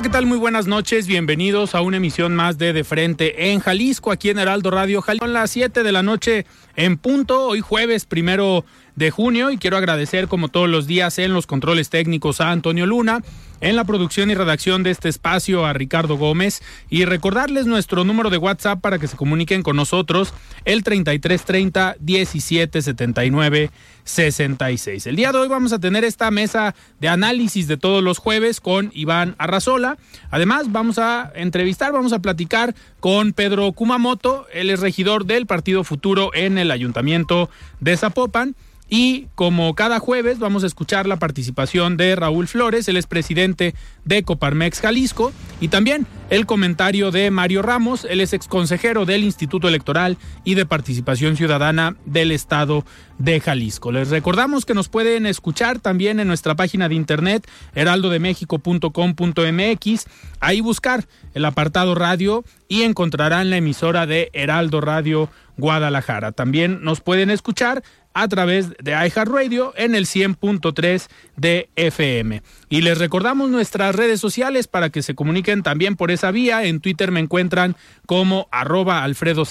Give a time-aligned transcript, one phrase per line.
[0.00, 0.24] Hola, ¿qué tal?
[0.24, 1.06] Muy buenas noches.
[1.06, 5.26] Bienvenidos a una emisión más de De Frente en Jalisco, aquí en Heraldo Radio Jalisco.
[5.26, 8.64] Son las 7 de la noche en punto, hoy jueves primero
[8.96, 12.86] de junio, y quiero agradecer, como todos los días, en los controles técnicos a Antonio
[12.86, 13.20] Luna,
[13.60, 18.30] en la producción y redacción de este espacio a Ricardo Gómez, y recordarles nuestro número
[18.30, 20.32] de WhatsApp para que se comuniquen con nosotros,
[20.64, 23.70] el 3330 1779
[24.04, 25.06] 66.
[25.06, 28.60] El día de hoy vamos a tener esta mesa de análisis de todos los jueves
[28.60, 29.96] con Iván Arrazola.
[30.30, 35.84] Además, vamos a entrevistar, vamos a platicar con Pedro Kumamoto, él es regidor del Partido
[35.84, 37.50] Futuro en el Ayuntamiento
[37.80, 38.56] de Zapopan.
[38.92, 44.24] Y como cada jueves vamos a escuchar la participación de Raúl Flores, el expresidente de
[44.24, 50.18] Coparmex Jalisco, y también el comentario de Mario Ramos, él es exconsejero del Instituto Electoral
[50.44, 52.84] y de Participación Ciudadana del Estado
[53.18, 53.92] de Jalisco.
[53.92, 60.06] Les recordamos que nos pueden escuchar también en nuestra página de internet heraldodemexico.com.mx,
[60.40, 66.32] ahí buscar el apartado radio y encontrarán la emisora de Heraldo Radio Guadalajara.
[66.32, 67.84] También nos pueden escuchar
[68.14, 72.42] a través de iHeartRadio en el 100.3 de FM.
[72.68, 76.64] Y les recordamos nuestras redes sociales para que se comuniquen también por esa vía.
[76.64, 77.76] En Twitter me encuentran
[78.06, 79.44] como arroba Alfredo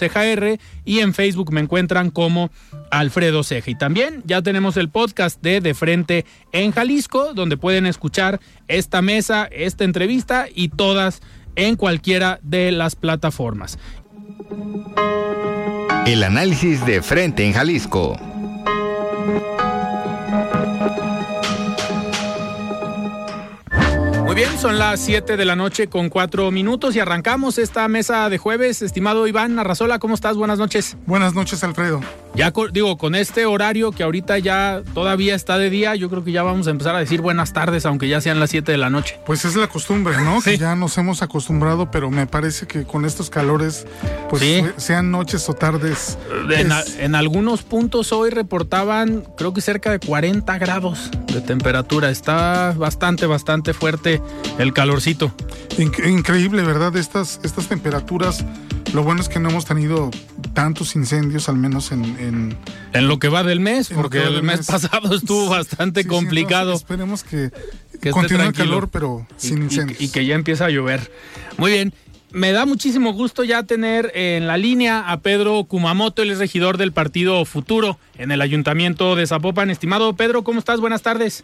[0.86, 2.52] y en Facebook me encuentran como
[2.92, 3.72] Alfredo Ceja.
[3.72, 9.02] Y también ya tenemos el podcast de De Frente en Jalisco, donde pueden escuchar esta
[9.02, 11.22] mesa, esta entrevista y todas
[11.56, 13.78] en cualquiera de las plataformas.
[16.06, 18.18] El análisis de Frente en Jalisco.
[19.29, 19.59] Thank you.
[24.29, 28.29] Muy bien, son las 7 de la noche con 4 minutos y arrancamos esta mesa
[28.29, 28.84] de jueves.
[28.84, 30.38] Estimado Iván Arrazola, ¿cómo estás?
[30.38, 30.97] Buenas noches.
[31.07, 32.00] Buenas noches, Alfredo.
[32.35, 36.31] Ya digo, con este horario que ahorita ya todavía está de día, yo creo que
[36.31, 38.91] ya vamos a empezar a decir buenas tardes, aunque ya sean las 7 de la
[38.91, 39.19] noche.
[39.25, 40.39] Pues es la costumbre, ¿no?
[40.41, 43.88] Que ya nos hemos acostumbrado, pero me parece que con estos calores,
[44.29, 44.44] pues
[44.78, 46.19] sean noches o tardes.
[46.51, 52.12] En, en, algunos puntos hoy reportaban, creo que cerca de 40 grados de temperatura.
[52.12, 54.19] Está bastante, bastante fuerte
[54.57, 55.31] el calorcito.
[55.78, 56.96] increíble, ¿verdad?
[56.97, 58.46] Estas, estas temperaturas.
[58.94, 60.09] Lo bueno es que no hemos tenido
[60.53, 62.57] tantos incendios, al menos en...
[62.94, 66.74] En, lo que va del mes, porque el mes, pasado estuvo bastante complicado.
[66.74, 67.52] esperemos que,
[68.12, 70.02] continúe el calor, pero sin incendios.
[70.02, 71.12] y que ya empieza a llover.
[71.57, 71.94] Muy bien,
[72.31, 76.91] me da muchísimo gusto ya tener en la línea a Pedro Kumamoto, el regidor del
[76.91, 79.69] Partido Futuro en el Ayuntamiento de Zapopan.
[79.69, 80.79] Estimado Pedro, ¿cómo estás?
[80.79, 81.44] Buenas tardes.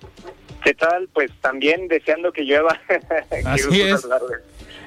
[0.63, 1.07] ¿Qué tal?
[1.13, 2.79] Pues también deseando que llueva.
[3.45, 4.07] Así es.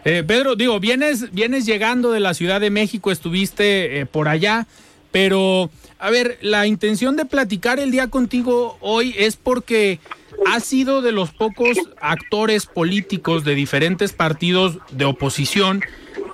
[0.05, 4.67] Eh, Pedro, digo, vienes, vienes llegando de la Ciudad de México, estuviste eh, por allá,
[5.11, 9.99] pero a ver, la intención de platicar el día contigo hoy es porque
[10.47, 15.83] has sido de los pocos actores políticos de diferentes partidos de oposición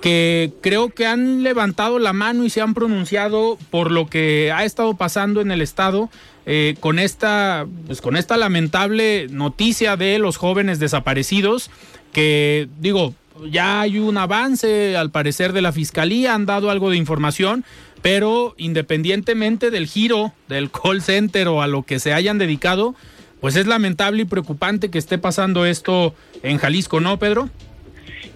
[0.01, 4.63] que creo que han levantado la mano y se han pronunciado por lo que ha
[4.63, 6.09] estado pasando en el estado
[6.45, 11.71] eh, con esta pues con esta lamentable noticia de los jóvenes desaparecidos
[12.11, 13.15] que digo
[13.49, 17.65] ya hay un avance al parecer de la fiscalía han dado algo de información
[18.05, 22.93] pero independientemente del giro del call center o a lo que se hayan dedicado
[23.41, 26.13] pues es lamentable y preocupante que esté pasando esto
[26.43, 27.49] en Jalisco no Pedro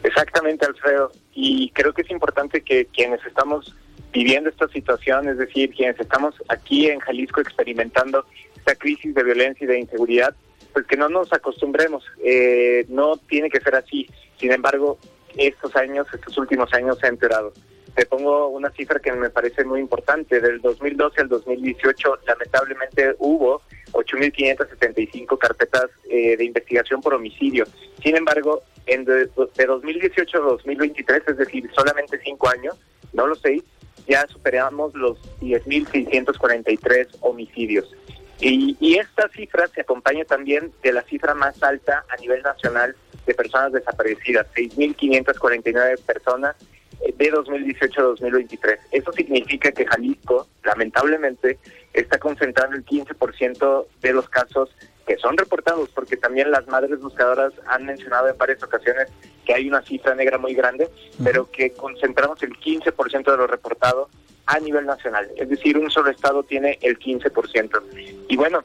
[0.02, 3.76] exactamente Alfredo y creo que es importante que quienes estamos
[4.12, 8.26] viviendo esta situación, es decir, quienes estamos aquí en Jalisco experimentando
[8.58, 10.36] esta crisis de violencia y de inseguridad,
[10.74, 14.08] pues que no nos acostumbremos, eh, no tiene que ser así.
[14.40, 14.98] Sin embargo,
[15.38, 17.54] estos años, estos últimos años se ha empeorado.
[17.96, 20.40] Te pongo una cifra que me parece muy importante.
[20.40, 27.66] Del 2012 al 2018, lamentablemente hubo 8.575 carpetas eh, de investigación por homicidio.
[28.04, 32.76] Sin embargo, en de, 2018 a 2023, es decir, solamente cinco años,
[33.14, 33.64] no los seis,
[34.08, 37.96] ya superamos los 10.643 homicidios.
[38.42, 42.96] Y, y esta cifra se acompaña también de la cifra más alta a nivel nacional
[43.26, 46.56] de personas desaparecidas, 6.549 personas
[47.00, 48.80] de 2018 a 2023.
[48.92, 51.58] Eso significa que Jalisco, lamentablemente,
[51.94, 54.76] está concentrando el 15% de los casos
[55.06, 59.08] que son reportados, porque también las madres buscadoras han mencionado en varias ocasiones
[59.44, 60.88] que hay una cifra negra muy grande,
[61.24, 64.10] pero que concentramos el 15% de lo reportado
[64.46, 65.28] a nivel nacional.
[65.36, 67.82] Es decir, un solo estado tiene el 15%.
[68.28, 68.64] Y bueno,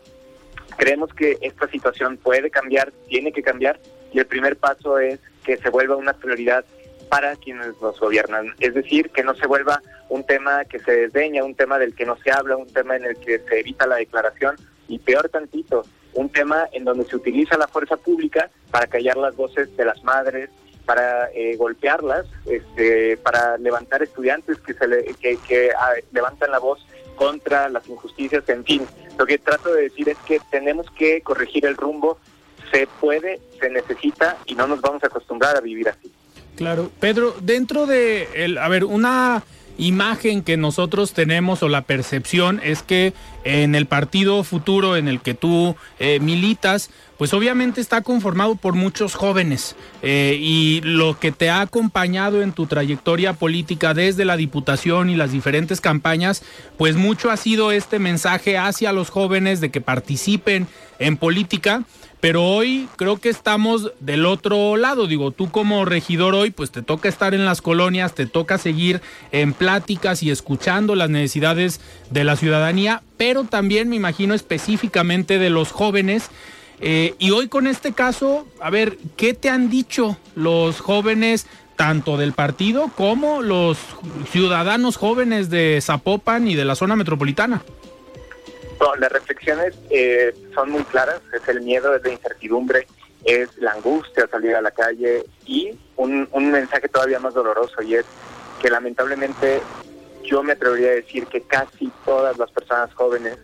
[0.77, 3.81] creemos que esta situación puede cambiar, tiene que cambiar,
[4.13, 6.65] y el primer paso es que se vuelva una prioridad
[7.09, 8.55] para quienes nos gobiernan.
[8.61, 12.07] Es decir, que no se vuelva un tema que se desdeña, un tema del que
[12.07, 14.57] no se habla, un tema en el que se evita la declaración
[14.89, 15.85] y peor tantito,
[16.15, 20.03] un tema en donde se utiliza la fuerza pública para callar las voces de las
[20.05, 20.51] madres,
[20.85, 26.59] para eh, golpearlas, este, para levantar estudiantes que, se le, que, que ah, levantan la
[26.59, 26.87] voz
[27.17, 28.87] contra las injusticias, en fin.
[29.19, 32.19] Lo que trato de decir es que tenemos que corregir el rumbo,
[32.71, 36.13] se puede, se necesita y no nos vamos a acostumbrar a vivir así.
[36.57, 39.43] Claro, Pedro, dentro de el, a ver, una
[39.77, 43.13] imagen que nosotros tenemos o la percepción es que
[43.43, 48.75] en el partido futuro en el que tú eh, militas, pues obviamente está conformado por
[48.75, 54.37] muchos jóvenes eh, y lo que te ha acompañado en tu trayectoria política desde la
[54.37, 56.43] Diputación y las diferentes campañas,
[56.79, 60.69] pues mucho ha sido este mensaje hacia los jóvenes de que participen
[60.99, 61.83] en política
[62.25, 65.07] pero hoy creo que estamos del otro lado.
[65.07, 69.03] Digo, tú como regidor hoy, pues te toca estar en las colonias, te toca seguir
[69.31, 75.51] en pláticas y escuchando las necesidades de la ciudadanía, pero también me imagino específicamente de
[75.51, 76.31] los jóvenes.
[76.81, 81.47] Eh, y hoy con este caso, a ver, ¿qué te han dicho los jóvenes,
[81.77, 83.77] tanto del partido como los
[84.33, 87.61] ciudadanos jóvenes de Zapopan y de la zona metropolitana?
[88.99, 92.87] Las reflexiones eh, son muy claras, es el miedo, es la incertidumbre,
[93.25, 97.95] es la angustia salir a la calle y un, un mensaje todavía más doloroso y
[97.95, 98.05] es
[98.61, 99.61] que lamentablemente
[100.25, 103.39] yo me atrevería a decir que casi todas las personas jóvenes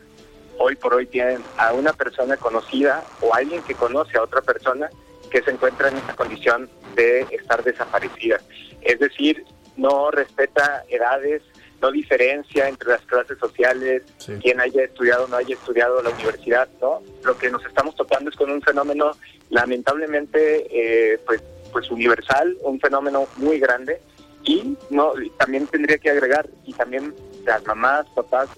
[0.58, 4.90] hoy por hoy tienen a una persona conocida o alguien que conoce a otra persona
[5.30, 8.40] que se encuentra en esa condición de estar desaparecida.
[8.82, 9.44] Es decir,
[9.76, 11.42] no respeta edades,
[11.80, 14.02] no diferencia entre las clases sociales,
[14.42, 17.02] quien haya estudiado o no haya estudiado la universidad, ¿no?
[17.24, 19.12] Lo que nos estamos topando es con un fenómeno
[19.48, 21.42] lamentablemente eh, pues,
[21.72, 24.00] pues universal, un fenómeno muy grande
[24.44, 28.48] y no también tendría que agregar y también las mamás, papás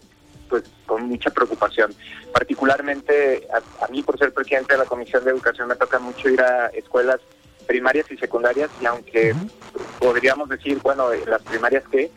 [0.49, 1.95] pues con mucha preocupación.
[2.33, 3.49] Particularmente
[3.81, 6.67] a, mí por ser presidente de la Comisión de Educación me toca mucho ir a
[6.69, 7.21] escuelas
[7.67, 9.35] primarias y secundarias y aunque
[9.99, 12.11] podríamos decir, bueno, las primarias que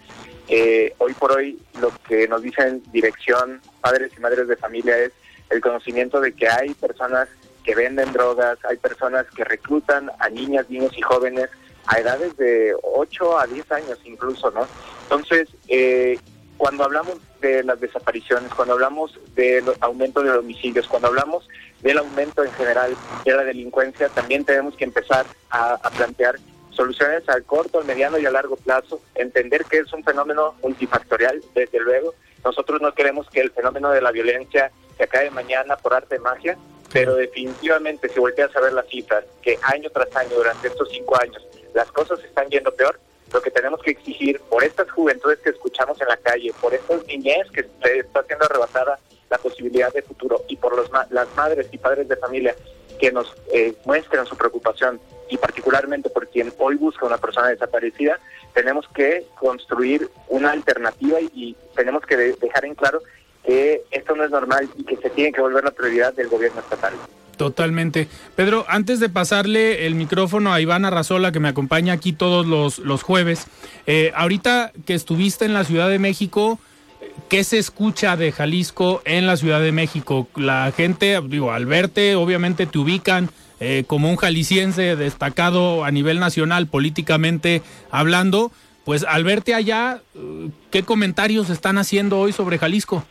[0.48, 5.12] eh, hoy por hoy lo que nos dicen dirección, padres y madres de familia es
[5.50, 7.28] el conocimiento de que hay personas
[7.64, 11.50] que venden drogas, hay personas que reclutan a niñas, niños y jóvenes
[11.88, 14.68] a edades de 8 a 10 años incluso, ¿no?
[15.04, 16.20] Entonces, eh,
[16.58, 21.48] cuando hablamos de las desapariciones, cuando hablamos del aumento de homicidios, cuando hablamos
[21.82, 26.36] del aumento en general de la delincuencia, también tenemos que empezar a plantear
[26.76, 31.42] soluciones al corto, al mediano y a largo plazo, entender que es un fenómeno multifactorial,
[31.54, 32.14] desde luego.
[32.44, 36.22] Nosotros no queremos que el fenómeno de la violencia se acabe mañana por arte de
[36.22, 36.58] magia,
[36.94, 41.20] pero definitivamente si volteas a ver las cifras, que año tras año, durante estos cinco
[41.20, 43.00] años, las cosas están yendo peor,
[43.34, 47.06] lo que tenemos que exigir por estas juventudes que escuchamos en la calle, por estas
[47.06, 51.68] niñez que se está siendo arrebatada la posibilidad de futuro y por los las madres
[51.72, 52.56] y padres de familia
[53.00, 58.20] que nos eh, muestran su preocupación y particularmente por quien hoy busca una persona desaparecida,
[58.54, 63.02] tenemos que construir una alternativa y, tenemos que dejar en claro
[63.44, 66.62] que esto no es normal y que se tiene que volver la prioridad del gobierno
[66.62, 66.94] estatal.
[67.36, 68.08] Totalmente.
[68.36, 72.80] Pedro, antes de pasarle el micrófono a Iván Arrazola, que me acompaña aquí todos los,
[72.80, 73.48] los jueves,
[73.88, 76.60] eh, ahorita que estuviste en la Ciudad de México,
[77.30, 80.28] ¿qué se escucha de Jalisco en la Ciudad de México?
[80.36, 83.30] La gente, digo, al verte, obviamente te ubican,
[83.60, 88.52] eh, como un jalisciense destacado a nivel nacional políticamente hablando,
[88.84, 93.06] pues al verte allá, eh, ¿qué comentarios están haciendo hoy sobre Jalisco?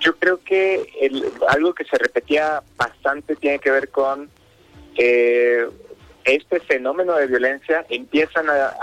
[0.00, 1.10] Yo creo que
[1.48, 4.30] algo que se repetía bastante tiene que ver con
[4.96, 5.66] eh,
[6.24, 8.74] este fenómeno de violencia empiezan a,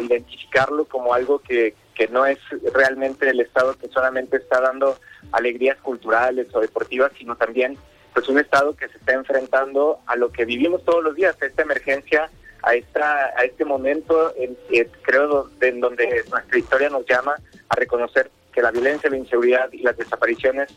[0.00, 2.38] identificarlo como algo que, que no es
[2.72, 4.96] realmente el Estado que solamente está dando
[5.32, 7.76] alegrías culturales o deportivas, sino también
[8.14, 11.46] pues un Estado que se está enfrentando a lo que vivimos todos los días, a
[11.46, 12.30] esta emergencia,
[12.62, 14.56] a esta a este momento, en,
[15.02, 17.34] creo, en donde nuestra historia nos llama
[17.68, 20.70] a reconocer que la violencia, la inseguridad y las desapariciones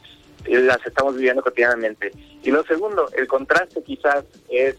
[0.45, 2.11] eh, las estamos viviendo cotidianamente.
[2.41, 4.75] Y lo segundo, el contraste quizás es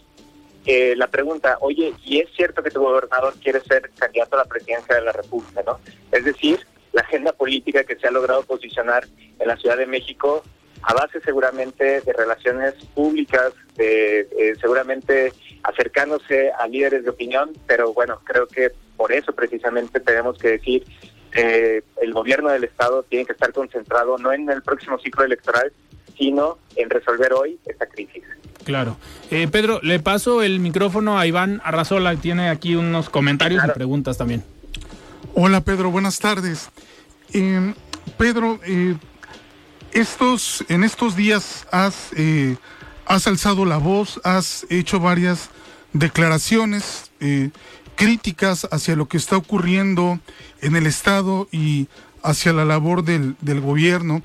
[0.67, 4.45] eh, la pregunta, oye, ¿y es cierto que tu gobernador quiere ser candidato a la
[4.45, 5.81] presidencia de la República, no?
[6.11, 9.05] Es decir, la agenda política que se ha logrado posicionar
[9.39, 10.45] en la Ciudad de México
[10.83, 17.93] a base seguramente de relaciones públicas, de eh, seguramente acercándose a líderes de opinión, pero
[17.93, 20.85] bueno, creo que por eso precisamente tenemos que decir
[21.35, 25.73] eh, el gobierno del Estado tiene que estar concentrado no en el próximo ciclo electoral,
[26.17, 28.23] sino en resolver hoy esta crisis.
[28.65, 28.97] Claro.
[29.31, 34.19] Eh, Pedro, le paso el micrófono a Iván Arrazola, tiene aquí unos comentarios y preguntas
[34.19, 34.45] también.
[35.35, 36.71] Hola Pedro, buenas tardes.
[37.33, 37.75] Eh,
[38.19, 38.97] Pedro, eh,
[39.93, 42.57] estos, en estos días has, eh,
[43.07, 45.49] has alzado la voz, has hecho varias
[45.95, 47.11] declaraciones
[47.95, 50.19] críticas hacia lo que está ocurriendo
[50.61, 51.89] en el Estado y
[52.23, 54.23] hacia la labor del, del gobierno.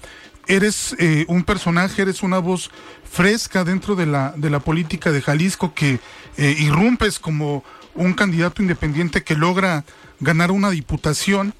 [0.48, 0.96] Eres
[1.28, 2.72] un personaje, eres una voz
[3.10, 6.00] fresca dentro de la, de la política de Jalisco que
[6.38, 7.64] irrumpes como
[7.96, 9.84] un candidato independiente que logra
[10.20, 11.54] ganar una diputación.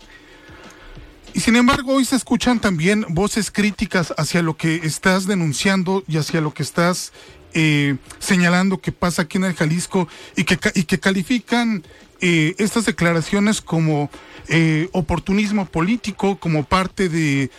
[1.34, 6.18] Y sin embargo, hoy se escuchan también voces críticas hacia lo que estás denunciando y
[6.18, 7.12] hacia lo que estás
[7.54, 11.84] eh, señalando que pasa aquí en el Jalisco y que, y que califican
[12.22, 14.10] eh, estas declaraciones como
[14.48, 17.52] eh, oportunismo político, como parte de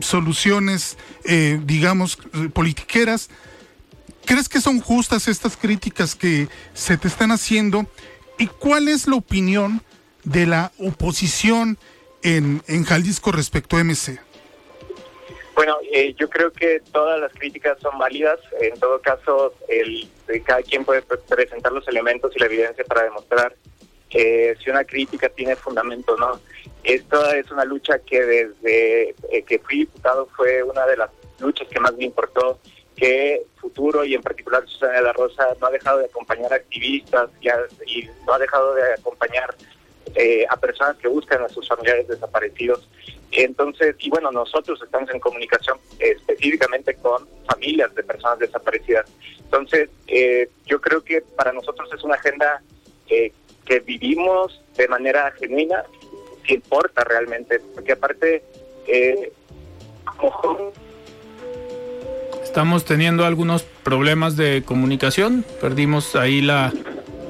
[0.00, 0.96] soluciones,
[1.64, 2.18] digamos,
[2.52, 3.28] politiqueras.
[4.24, 7.86] ¿Crees que son justas estas críticas que se te están haciendo?
[8.38, 9.82] ¿Y cuál es la opinión
[10.24, 11.78] de la oposición
[12.22, 14.18] en, en Jalisco respecto a MC?
[15.54, 18.38] Bueno, eh, yo creo que todas las críticas son válidas.
[18.60, 20.06] En todo caso, el,
[20.44, 23.54] cada quien puede presentar los elementos y la evidencia para demostrar
[24.10, 26.40] eh, si una crítica tiene fundamento no.
[26.84, 31.10] Esto es una lucha que desde eh, que fui diputado fue una de las
[31.40, 32.58] luchas que más me importó,
[32.96, 37.28] que Futuro y en particular Susana de la Rosa no ha dejado de acompañar activistas
[37.40, 37.48] y,
[37.86, 39.54] y no ha dejado de acompañar
[40.14, 42.88] eh, a personas que buscan a sus familiares desaparecidos.
[43.32, 49.10] Entonces, y bueno, nosotros estamos en comunicación específicamente con familias de personas desaparecidas.
[49.40, 52.62] Entonces, eh, yo creo que para nosotros es una agenda
[53.10, 53.32] eh,
[53.66, 55.84] que vivimos de manera genuina,
[56.44, 58.42] que importa realmente, porque aparte,
[62.44, 66.72] Estamos teniendo algunos problemas de comunicación, perdimos ahí la,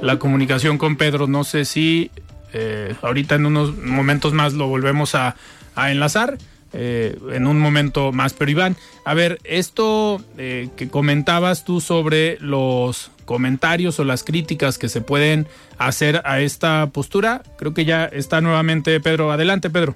[0.00, 2.10] la comunicación con Pedro, no sé si
[2.52, 5.36] eh, ahorita en unos momentos más lo volvemos a,
[5.76, 6.38] enlazar.
[6.72, 8.34] Eh, en un momento más.
[8.34, 14.78] Pero Iván, a ver, esto eh, que comentabas tú sobre los comentarios o las críticas
[14.78, 19.30] que se pueden hacer a esta postura, creo que ya está nuevamente Pedro.
[19.30, 19.94] Adelante, Pedro.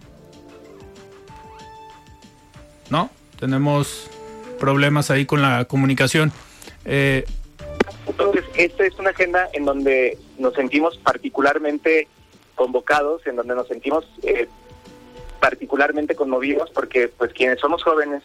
[2.90, 3.08] ¿No?
[3.38, 4.10] Tenemos
[4.58, 6.32] problemas ahí con la comunicación.
[6.84, 12.08] Entonces, esta es una agenda en donde nos sentimos particularmente
[12.54, 14.48] convocados, en donde nos sentimos eh,
[15.40, 18.22] particularmente conmovidos porque pues quienes somos jóvenes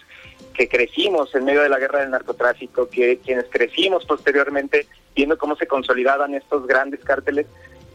[0.55, 5.55] que crecimos en medio de la guerra del narcotráfico, que quienes crecimos posteriormente viendo cómo
[5.55, 7.47] se consolidaban estos grandes cárteles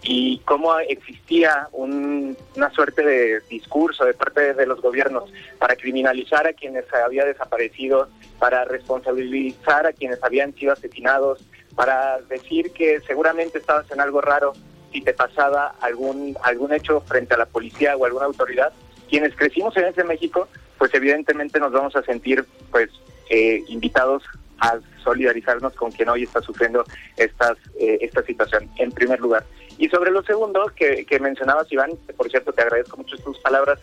[0.02, 6.52] y cómo existía una suerte de discurso de parte de los gobiernos para criminalizar a
[6.54, 13.90] quienes había desaparecido, para responsabilizar a quienes habían sido asesinados, para decir que seguramente estabas
[13.90, 14.54] en algo raro
[14.92, 18.72] si te pasaba algún, algún hecho frente a la policía o alguna autoridad.
[19.10, 20.48] Quienes crecimos en ese México,
[20.78, 22.88] pues evidentemente nos vamos a sentir pues
[23.28, 24.22] eh, invitados
[24.60, 26.84] a solidarizarnos con quien hoy está sufriendo
[27.16, 29.44] estas, eh, esta situación, en primer lugar.
[29.78, 33.80] Y sobre lo segundo que, que mencionabas, Iván, por cierto te agradezco mucho tus palabras,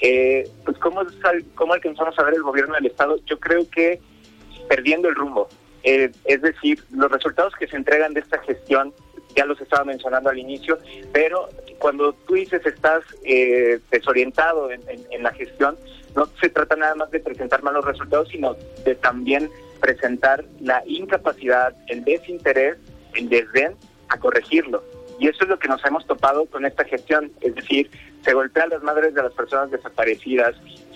[0.00, 1.02] eh, pues ¿cómo,
[1.56, 3.18] ¿cómo alcanzamos a ver el gobierno del Estado?
[3.26, 4.00] Yo creo que
[4.68, 5.48] perdiendo el rumbo.
[5.82, 8.94] es decir, los resultados que se entregan de esta gestión
[9.36, 10.78] ya los estaba mencionando al inicio,
[11.12, 11.48] pero
[11.80, 15.76] cuando tú dices estás eh, desorientado en, la gestión,
[16.14, 21.74] no se trata nada más de presentar malos resultados, sino de también presentar la incapacidad,
[21.88, 22.76] el desinterés,
[23.14, 23.74] el desdén
[24.08, 24.84] a corregirlo.
[25.18, 27.90] Y eso es lo que nos hemos topado con esta gestión, es decir,
[28.22, 30.54] se golpean las madres de las personas desaparecidas,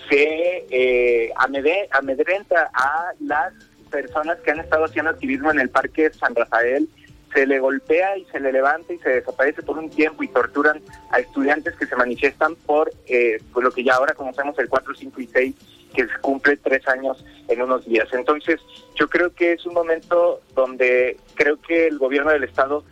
[0.09, 3.53] se eh, amedrenta a las
[3.89, 6.87] personas que han estado haciendo activismo en el Parque San Rafael,
[7.35, 10.81] se le golpea y se le levanta y se desaparece por un tiempo y torturan
[11.11, 14.95] a estudiantes que se manifiestan por, eh, por lo que ya ahora conocemos el 4,
[14.95, 15.55] 5 y 6,
[15.93, 18.07] que se cumple tres años en unos días.
[18.13, 18.61] Entonces,
[18.95, 22.85] yo creo que es un momento donde creo que el gobierno del Estado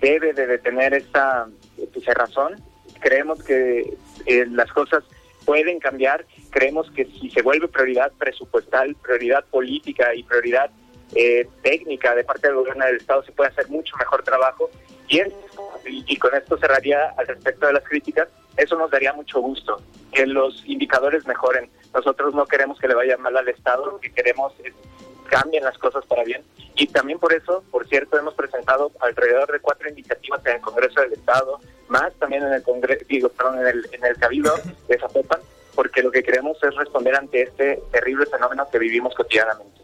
[0.00, 1.48] debe de detener esta
[1.92, 2.62] pues, razón.
[3.00, 3.92] Creemos que
[4.26, 5.02] eh, las cosas
[5.44, 6.24] pueden cambiar.
[6.50, 10.70] Creemos que si se vuelve prioridad presupuestal, prioridad política y prioridad
[11.14, 14.70] eh, técnica de parte del gobierno del Estado, se puede hacer mucho mejor trabajo.
[15.08, 20.24] Y, con esto cerraría al respecto de las críticas, eso nos daría mucho gusto, que
[20.24, 21.68] los indicadores mejoren.
[21.92, 24.72] Nosotros no queremos que le vaya mal al Estado, lo que queremos es
[25.28, 26.42] cambien las cosas para bien.
[26.76, 31.00] Y también por eso, por cierto, hemos presentado alrededor de cuatro iniciativas en el Congreso
[31.00, 34.54] del Estado, más también en el Congreso, digo, perdón, en el, en el Cabildo
[34.88, 35.40] de Zapopan,
[35.74, 39.80] porque lo que queremos es responder ante este terrible fenómeno que vivimos cotidianamente.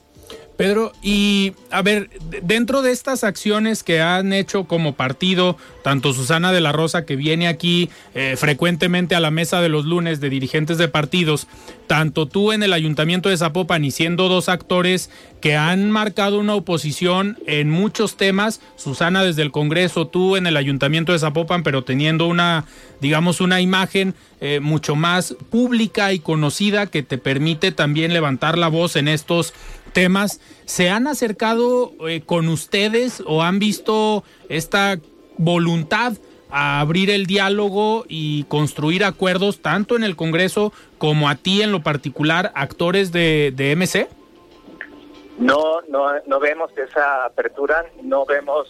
[0.56, 2.08] Pedro, y a ver,
[2.42, 7.14] dentro de estas acciones que han hecho como partido, tanto Susana de la Rosa, que
[7.14, 11.46] viene aquí eh, frecuentemente a la mesa de los lunes de dirigentes de partidos,
[11.86, 15.10] tanto tú en el ayuntamiento de Zapopan y siendo dos actores
[15.40, 20.56] que han marcado una oposición en muchos temas, Susana desde el Congreso, tú en el
[20.56, 22.64] ayuntamiento de Zapopan, pero teniendo una,
[23.00, 28.68] digamos, una imagen eh, mucho más pública y conocida que te permite también levantar la
[28.68, 29.52] voz en estos
[29.96, 30.40] temas.
[30.66, 34.98] ¿Se han acercado eh, con ustedes o han visto esta
[35.38, 36.12] voluntad
[36.50, 41.72] a abrir el diálogo y construir acuerdos tanto en el Congreso como a ti en
[41.72, 44.06] lo particular, actores de, de MC?
[45.38, 48.68] No, no, no vemos esa apertura, no vemos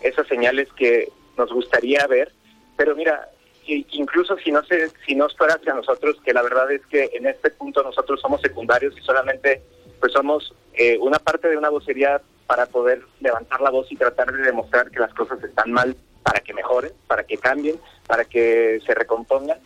[0.00, 2.32] esas señales que nos gustaría ver,
[2.76, 3.28] pero mira,
[3.66, 7.26] incluso si no se, si no fuera hacia nosotros, que la verdad es que en
[7.26, 9.60] este punto nosotros somos secundarios y solamente
[10.00, 14.32] pues somos eh, una parte de una vocería para poder levantar la voz y tratar
[14.32, 18.80] de demostrar que las cosas están mal para que mejoren, para que cambien, para que
[18.86, 19.58] se recompongan.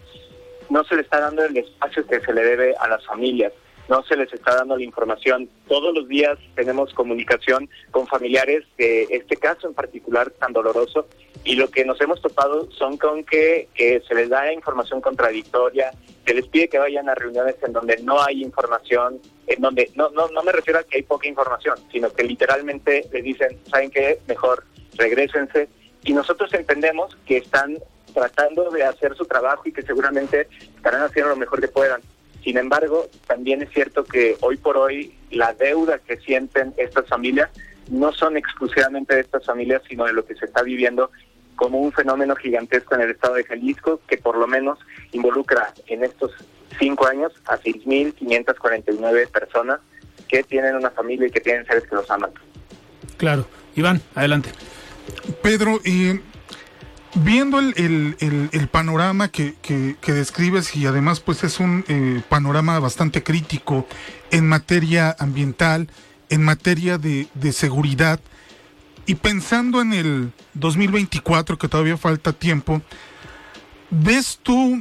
[0.68, 3.52] No se le está dando el espacio que se le debe a las familias,
[3.92, 5.50] no se les está dando la información.
[5.68, 11.06] Todos los días tenemos comunicación con familiares de este caso en particular tan doloroso
[11.44, 15.90] y lo que nos hemos topado son con que se les da información contradictoria,
[16.24, 20.08] se les pide que vayan a reuniones en donde no hay información, en donde no,
[20.08, 23.90] no, no me refiero a que hay poca información, sino que literalmente les dicen, ¿saben
[23.90, 24.20] qué?
[24.26, 24.64] Mejor
[24.96, 25.68] regresense.
[26.04, 27.76] Y nosotros entendemos que están
[28.14, 32.00] tratando de hacer su trabajo y que seguramente estarán haciendo lo mejor que puedan.
[32.42, 37.50] Sin embargo, también es cierto que hoy por hoy la deuda que sienten estas familias
[37.88, 41.10] no son exclusivamente de estas familias, sino de lo que se está viviendo
[41.56, 44.78] como un fenómeno gigantesco en el estado de Jalisco que por lo menos
[45.12, 46.32] involucra en estos
[46.78, 49.80] cinco años a 6.549 personas
[50.28, 52.32] que tienen una familia y que tienen seres que los aman.
[53.18, 53.46] Claro.
[53.74, 54.50] Iván, adelante.
[55.42, 56.20] Pedro, y
[57.14, 58.16] viendo el,
[58.52, 63.86] el, panorama que, que, describes y además pues es un eh, panorama bastante crítico
[64.30, 65.88] en materia ambiental,
[66.28, 68.20] en materia de, de seguridad,
[69.04, 72.80] y pensando en el 2024, que todavía falta tiempo,
[73.90, 74.80] ¿ves tú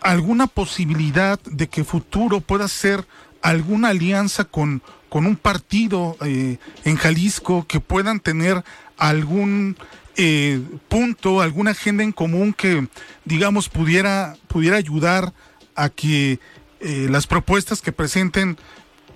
[0.00, 3.06] alguna posibilidad de que futuro pueda ser
[3.42, 8.62] alguna alianza con, con un partido eh, en Jalisco que puedan tener
[8.96, 9.76] algún
[10.16, 12.88] eh, punto, alguna agenda en común que,
[13.24, 15.32] digamos, pudiera, pudiera ayudar
[15.74, 16.38] a que
[16.80, 18.56] eh, las propuestas que presenten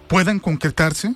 [0.08, 1.14] puedan concretarse?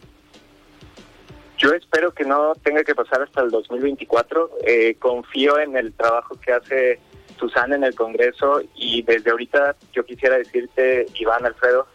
[1.59, 4.51] Yo espero que no tenga que pasar hasta el 2024.
[4.65, 7.01] Eh, confío en el trabajo que hace
[7.39, 11.87] Susana en el Congreso y desde ahorita yo quisiera decirte, Iván Alfredo,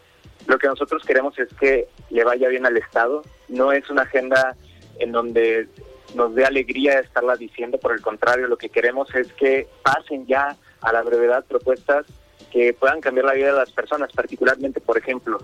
[0.46, 3.22] lo que nosotros queremos es que le vaya bien al Estado.
[3.48, 4.54] No es una agenda
[4.98, 5.68] en donde
[6.14, 10.56] nos dé alegría estarla diciendo, por el contrario, lo que queremos es que pasen ya
[10.80, 12.06] a la brevedad propuestas
[12.52, 15.38] que puedan cambiar la vida de las personas, particularmente, por ejemplo,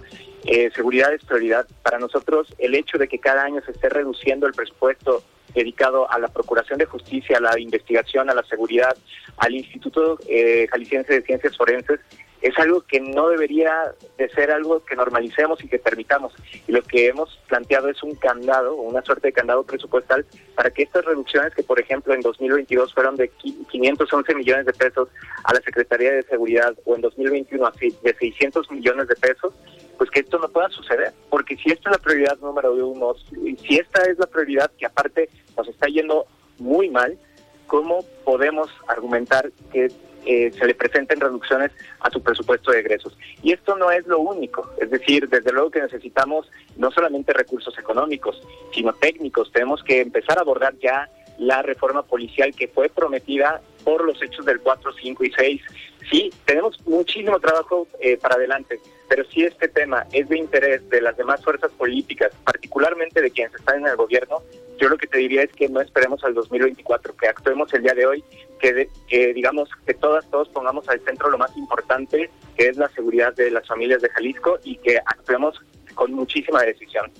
[0.44, 1.66] eh, seguridad es prioridad.
[1.82, 6.20] Para nosotros, el hecho de que cada año se esté reduciendo el presupuesto dedicado a
[6.20, 8.96] la Procuración de Justicia, a la investigación, a la seguridad,
[9.38, 11.98] al Instituto eh, Jalisciense de Ciencias Forenses,
[12.42, 16.32] es algo que no debería de ser algo que normalicemos y que permitamos.
[16.66, 20.24] Y lo que hemos planteado es un candado, una suerte de candado presupuestal
[20.54, 25.08] para que estas reducciones que, por ejemplo, en 2022 fueron de 511 millones de pesos
[25.44, 27.70] a la Secretaría de Seguridad o en 2021
[28.02, 29.52] de 600 millones de pesos,
[29.98, 31.12] pues que esto no pueda suceder.
[31.28, 35.28] Porque si esta es la prioridad número uno, si esta es la prioridad que aparte
[35.56, 36.26] nos está yendo
[36.58, 37.18] muy mal,
[37.66, 39.90] ¿cómo podemos argumentar que
[40.26, 43.16] eh, se le presenten reducciones a su presupuesto de egresos.
[43.42, 47.78] Y esto no es lo único, es decir, desde luego que necesitamos no solamente recursos
[47.78, 48.40] económicos,
[48.74, 49.50] sino técnicos.
[49.52, 54.44] Tenemos que empezar a abordar ya la reforma policial que fue prometida por los hechos
[54.44, 55.62] del 4, 5 y 6.
[56.10, 58.78] Sí, tenemos muchísimo trabajo eh, para adelante,
[59.08, 63.54] pero si este tema es de interés de las demás fuerzas políticas, particularmente de quienes
[63.54, 64.42] están en el gobierno,
[64.80, 67.92] yo lo que te diría es que no esperemos al 2024, que actuemos el día
[67.92, 68.24] de hoy,
[68.58, 73.34] que, digamos que todas, todos pongamos al centro lo más importante, que es la seguridad
[73.34, 75.60] de las familias de Jalisco y que actuemos
[75.94, 77.10] con muchísima decisión.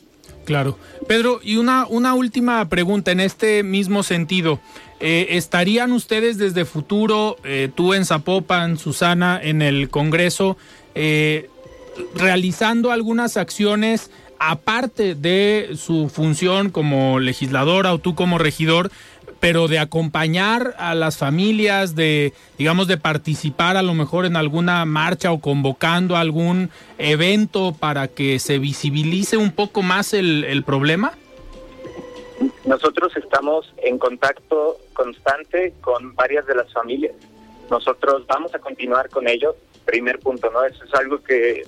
[0.44, 0.78] Claro.
[1.06, 4.58] Pedro, y una, una última pregunta en este mismo sentido.
[4.98, 10.56] Eh, ¿Estarían ustedes desde futuro, eh, tú en Zapopan, Susana, en el Congreso,
[10.94, 11.48] eh,
[12.14, 18.90] realizando algunas acciones aparte de su función como legisladora o tú como regidor,
[19.38, 24.84] pero de acompañar a las familias, de, digamos, de participar a lo mejor en alguna
[24.86, 31.12] marcha o convocando algún evento para que se visibilice un poco más el, problema?
[32.64, 37.12] Nosotros estamos en contacto constante con varias de las familias.
[37.70, 39.54] Nosotros vamos a continuar con ello.
[39.84, 40.64] Primer punto, ¿no?
[40.64, 41.62] Eso es algo que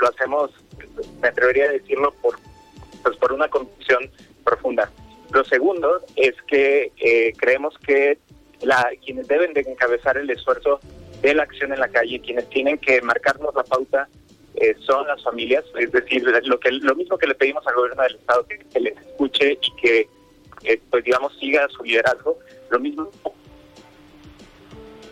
[0.00, 0.50] lo hacemos,
[1.20, 2.38] me atrevería a decirlo, por,
[3.02, 4.10] pues por una convicción
[4.44, 4.90] profunda.
[5.32, 8.18] Lo segundo es que eh, creemos que
[8.62, 10.80] la, quienes deben de encabezar el esfuerzo
[11.22, 14.08] de la acción en la calle, quienes tienen que marcarnos la pauta,
[14.56, 18.02] eh, son las familias, es decir, lo que lo mismo que le pedimos al gobierno
[18.02, 20.08] del estado que, les escuche y que
[20.64, 22.38] eh, pues digamos siga su liderazgo,
[22.70, 23.10] lo mismo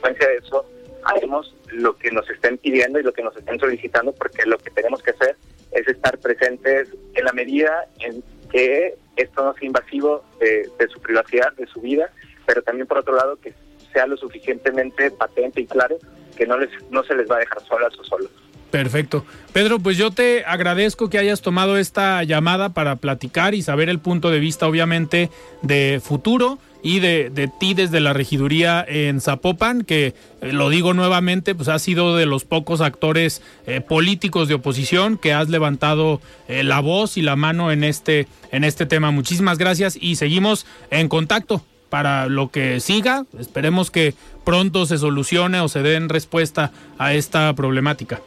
[0.03, 0.65] de eso
[1.05, 4.71] haremos lo que nos estén pidiendo y lo que nos estén solicitando porque lo que
[4.71, 5.37] tenemos que hacer
[5.73, 11.53] es estar presentes en la medida en que esto no sea invasivo de, su privacidad,
[11.55, 12.11] de su vida,
[12.47, 13.53] pero también por otro lado que
[13.93, 15.99] sea lo suficientemente patente y claro
[16.37, 18.31] que no les no se les va a dejar solas o solos.
[18.71, 19.25] Perfecto.
[19.53, 23.99] Pedro, pues yo te agradezco que hayas tomado esta llamada para platicar y saber el
[23.99, 25.31] punto de vista, obviamente,
[25.63, 30.95] de futuro y de, de ti desde la regiduría en Zapopan, que eh, lo digo
[30.95, 36.21] nuevamente, pues has sido de los pocos actores eh, políticos de oposición que has levantado
[36.47, 39.11] eh, la voz y la mano en este, en este tema.
[39.11, 43.25] Muchísimas gracias y seguimos en contacto para lo que siga.
[43.39, 44.15] Esperemos que
[44.45, 48.21] pronto se solucione o se den respuesta a esta problemática.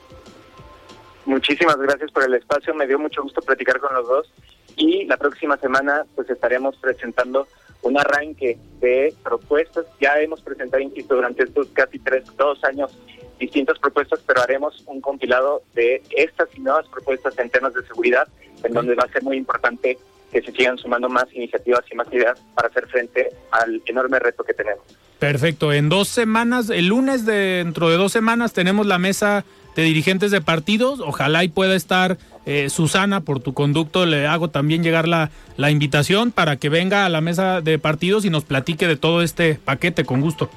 [1.26, 4.34] Muchísimas gracias por el espacio, me dio mucho gusto platicar con los dos
[4.76, 7.48] y la próxima semana pues estaremos presentando
[7.82, 9.86] un arranque de propuestas.
[10.00, 12.91] Ya hemos presentado, insisto, durante estos casi tres, dos años
[13.39, 18.28] distintas propuestas, pero haremos un compilado de estas y nuevas propuestas en temas de seguridad,
[18.63, 19.98] en donde va a ser muy importante
[20.32, 24.44] que se sigan sumando más iniciativas y más ideas para hacer frente al enorme reto
[24.44, 24.84] que tenemos.
[25.20, 25.74] Perfecto.
[25.74, 29.44] En dos semanas, el lunes dentro de dos semanas tenemos la mesa
[29.76, 31.00] de dirigentes de partidos.
[31.00, 34.06] Ojalá y pueda estar eh, Susana por tu conducto.
[34.06, 38.26] Le hago también llegar la, la invitación para que venga a la mesa de partidos
[38.26, 40.50] y nos platique de todo este paquete con gusto.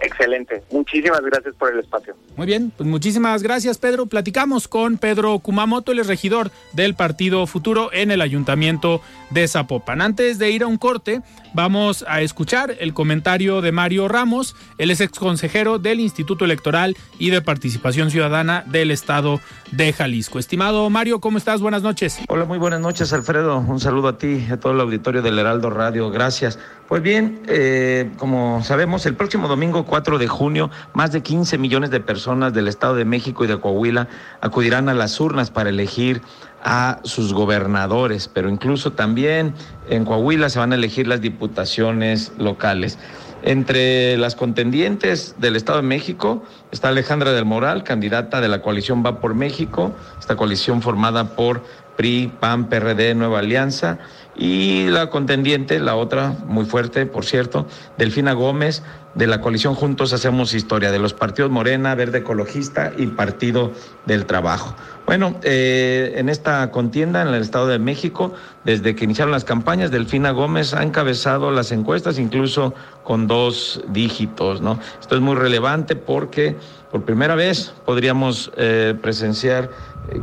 [0.00, 0.62] Excelente.
[0.70, 2.14] Muchísimas gracias por el espacio.
[2.36, 4.06] Muy bien, pues muchísimas gracias, Pedro.
[4.06, 10.00] Platicamos con Pedro Kumamoto, el regidor del Partido Futuro en el Ayuntamiento de Zapopan.
[10.00, 11.20] Antes de ir a un corte,
[11.52, 16.96] vamos a escuchar el comentario de Mario Ramos, él es ex consejero del Instituto Electoral
[17.18, 19.40] y de Participación Ciudadana del Estado
[19.72, 20.38] de Jalisco.
[20.38, 21.60] Estimado Mario, ¿cómo estás?
[21.60, 22.20] Buenas noches.
[22.28, 23.58] Hola, muy buenas noches, Alfredo.
[23.58, 26.10] Un saludo a ti, a todo el auditorio del Heraldo Radio.
[26.10, 26.58] Gracias.
[26.88, 31.90] Pues bien, eh, como sabemos, el próximo domingo 4 de junio, más de 15 millones
[31.90, 34.06] de personas del Estado de México y de Coahuila
[34.40, 36.22] acudirán a las urnas para elegir
[36.62, 39.54] a sus gobernadores, pero incluso también
[39.88, 42.98] en Coahuila se van a elegir las diputaciones locales.
[43.42, 49.04] Entre las contendientes del Estado de México está Alejandra del Moral, candidata de la coalición
[49.06, 51.62] Va por México, esta coalición formada por
[51.96, 53.98] PRI, PAN, PRD, Nueva Alianza,
[54.38, 57.66] y la contendiente, la otra, muy fuerte, por cierto,
[57.98, 63.06] Delfina Gómez, de la coalición Juntos Hacemos Historia, de los partidos Morena, Verde Ecologista y
[63.06, 63.72] Partido
[64.06, 64.76] del Trabajo.
[65.06, 68.32] Bueno, eh, en esta contienda en el Estado de México,
[68.64, 74.60] desde que iniciaron las campañas, Delfina Gómez ha encabezado las encuestas, incluso con dos dígitos,
[74.60, 74.78] ¿no?
[75.00, 76.54] Esto es muy relevante porque
[76.92, 79.70] por primera vez podríamos eh, presenciar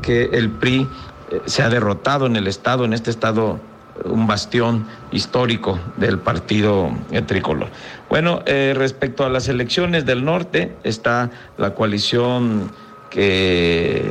[0.01, 0.87] que el PRI
[1.31, 3.59] eh, se ha derrotado en el Estado, en este Estado
[4.03, 6.91] un bastión histórico del partido
[7.25, 7.69] tricolor.
[8.09, 12.71] Bueno, eh, respecto a las elecciones del norte, está la coalición
[13.09, 14.03] que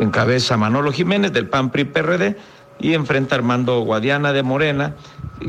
[0.00, 2.36] encabeza Manolo Jiménez del PAN PRI PRD
[2.78, 4.94] y enfrenta a Armando Guadiana de Morena,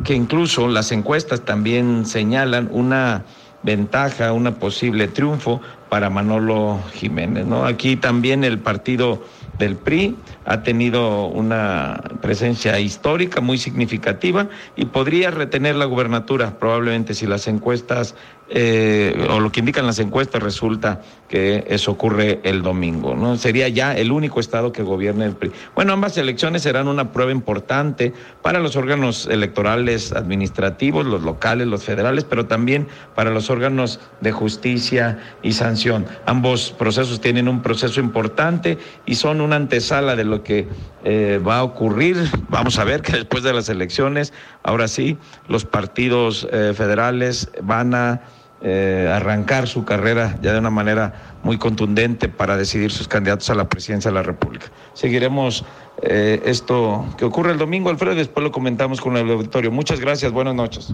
[0.04, 3.24] que incluso las encuestas también señalan una
[3.64, 5.60] ventaja, una posible triunfo
[5.90, 7.46] para Manolo Jiménez.
[7.46, 7.66] ¿no?
[7.66, 9.24] Aquí también el partido
[9.58, 17.14] del PRI ha tenido una presencia histórica muy significativa y podría retener la gubernatura probablemente
[17.16, 18.16] si las encuestas
[18.48, 23.16] eh, o lo que indican las encuestas resulta que eso ocurre el domingo.
[23.16, 23.38] ¿no?
[23.38, 25.52] Sería ya el único estado que gobierne el PRI.
[25.74, 31.84] Bueno, ambas elecciones serán una prueba importante para los órganos electorales administrativos, los locales, los
[31.84, 36.06] federales, pero también para los órganos de justicia y sanción.
[36.26, 40.68] Ambos procesos tienen un proceso importante y son una antesala de lo que
[41.04, 42.18] eh, va a ocurrir.
[42.50, 47.96] Vamos a ver que después de las elecciones, ahora sí, los partidos eh, federales van
[47.96, 48.22] a
[48.62, 53.56] eh, arrancar su carrera ya de una manera muy contundente para decidir sus candidatos a
[53.56, 54.68] la presidencia de la República.
[54.94, 55.66] Seguiremos
[56.02, 59.72] eh, esto que ocurre el domingo, Alfredo, después lo comentamos con el auditorio.
[59.72, 60.94] Muchas gracias, buenas noches.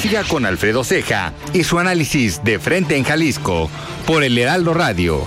[0.00, 3.70] Siga con Alfredo Ceja y su análisis de frente en Jalisco
[4.06, 5.26] por el Heraldo Radio.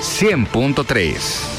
[0.00, 1.54] 100.3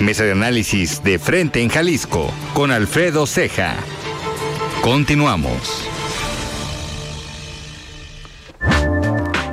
[0.00, 3.76] Mesa de análisis de frente en Jalisco con Alfredo Ceja.
[4.80, 5.86] Continuamos.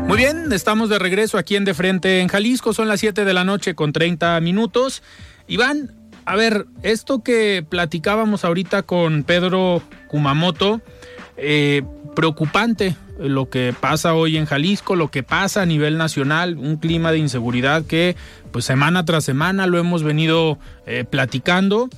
[0.08, 2.73] Muy bien, estamos de regreso aquí en De Frente en Jalisco.
[2.73, 5.04] Son las 7 de la noche con 30 minutos.
[5.47, 5.91] Iván,
[6.23, 10.82] a ver, esto que platicábamos ahorita con Pedro Kumamoto,
[11.36, 11.84] eh,
[12.15, 17.12] preocupante lo que pasa hoy en Jalisco, lo que pasa a nivel nacional, un clima
[17.12, 18.15] de inseguridad que
[18.51, 21.89] pues semana tras semana lo hemos venido eh, platicando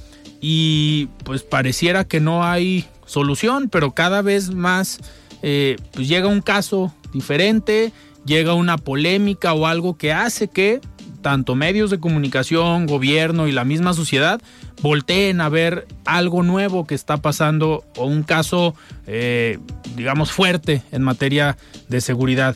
[0.41, 4.99] y pues pareciera que no hay solución, pero cada vez más
[5.41, 7.91] eh, pues llega un caso diferente,
[8.25, 10.79] llega una polémica o algo que hace que
[11.21, 14.41] tanto medios de comunicación, gobierno y la misma sociedad
[14.82, 18.75] volteen a ver algo nuevo que está pasando o un caso,
[19.08, 19.60] eh,
[19.95, 22.55] digamos, fuerte en materia de seguridad.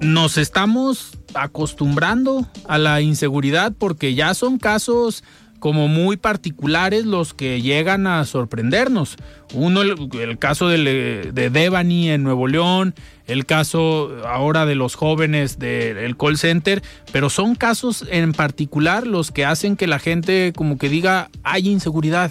[0.00, 5.24] Nos estamos acostumbrando a la inseguridad porque ya son casos
[5.58, 9.16] como muy particulares los que llegan a sorprendernos.
[9.54, 12.94] Uno, el, caso de, de Devani en Nuevo León,
[13.26, 19.30] el caso ahora de los jóvenes del call center, pero son casos en particular los
[19.30, 22.30] que hacen que la gente como que diga hay inseguridad.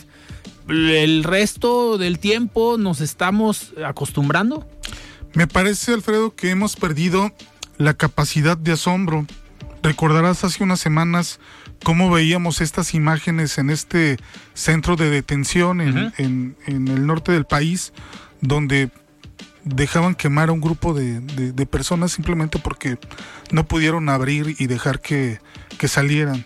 [0.67, 4.67] El resto del tiempo nos estamos acostumbrando.
[5.33, 7.31] Me parece, Alfredo, que hemos perdido
[7.77, 9.25] la capacidad de asombro.
[9.83, 11.39] Recordarás hace unas semanas
[11.83, 14.17] cómo veíamos estas imágenes en este
[14.53, 17.93] centro de detención en, el norte del país,
[18.41, 18.89] donde
[19.63, 22.97] dejaban quemar a un grupo de, personas simplemente porque
[23.51, 25.39] no pudieron abrir y dejar que,
[25.87, 26.45] salieran.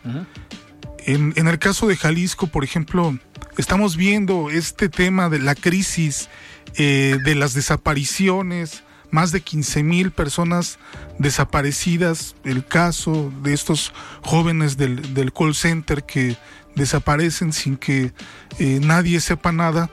[1.06, 3.18] en, en, el caso de Jalisco, por ejemplo,
[3.58, 6.30] estamos viendo este tema de la crisis
[6.78, 10.80] eh, de las desapariciones, más de 15 mil personas
[11.20, 13.94] desaparecidas, el caso de estos
[14.24, 16.38] jóvenes del, call center que
[16.76, 18.14] desaparecen sin que
[18.60, 19.90] eh, nadie sepa nada.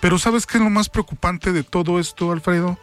[0.00, 2.78] Pero ¿sabes qué es lo más preocupante de todo esto, Alfredo?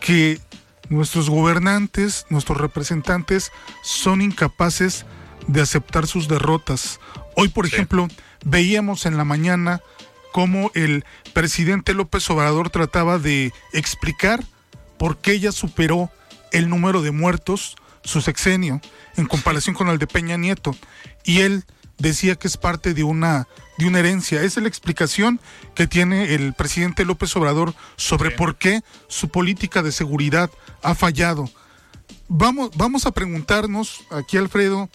[0.00, 0.40] Que
[0.88, 5.06] nuestros gobernantes, nuestros representantes son incapaces
[5.46, 7.00] de aceptar sus derrotas.
[7.36, 8.08] Hoy, por ejemplo,
[8.44, 9.80] veíamos en la mañana
[10.32, 14.44] cómo el presidente López Obrador trataba de explicar
[15.02, 16.12] porque ella superó
[16.52, 18.80] el número de muertos, su sexenio,
[19.16, 20.76] en comparación con el de Peña Nieto.
[21.24, 21.64] Y él
[21.98, 24.44] decía que es parte de una, de una herencia.
[24.44, 25.40] Esa es la explicación
[25.74, 30.52] que tiene el presidente López Obrador sobre por qué su política de seguridad
[30.84, 31.50] ha fallado.
[32.28, 34.88] Vamos, vamos a preguntarnos aquí, Alfredo,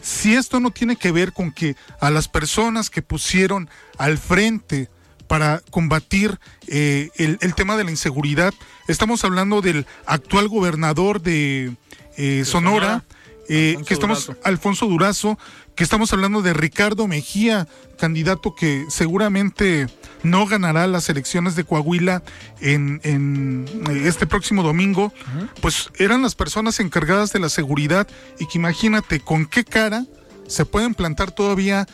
[0.00, 4.88] si esto no tiene que ver con que a las personas que pusieron al frente
[5.34, 8.54] para combatir eh, el, el, tema de la inseguridad.
[8.86, 11.74] Estamos hablando del actual gobernador de,
[12.16, 13.02] eh, Sonora,
[13.48, 15.36] eh, que estamos, Alfonso Durazo,
[15.74, 17.66] que estamos hablando de Ricardo Mejía,
[17.98, 19.88] candidato que seguramente
[20.22, 22.22] no ganará las elecciones de Coahuila
[22.60, 23.66] en, en
[24.04, 25.12] este próximo domingo,
[25.60, 28.06] pues eran las personas encargadas de la seguridad
[28.38, 30.04] y que imagínate con qué cara
[30.46, 31.88] se pueden plantar todavía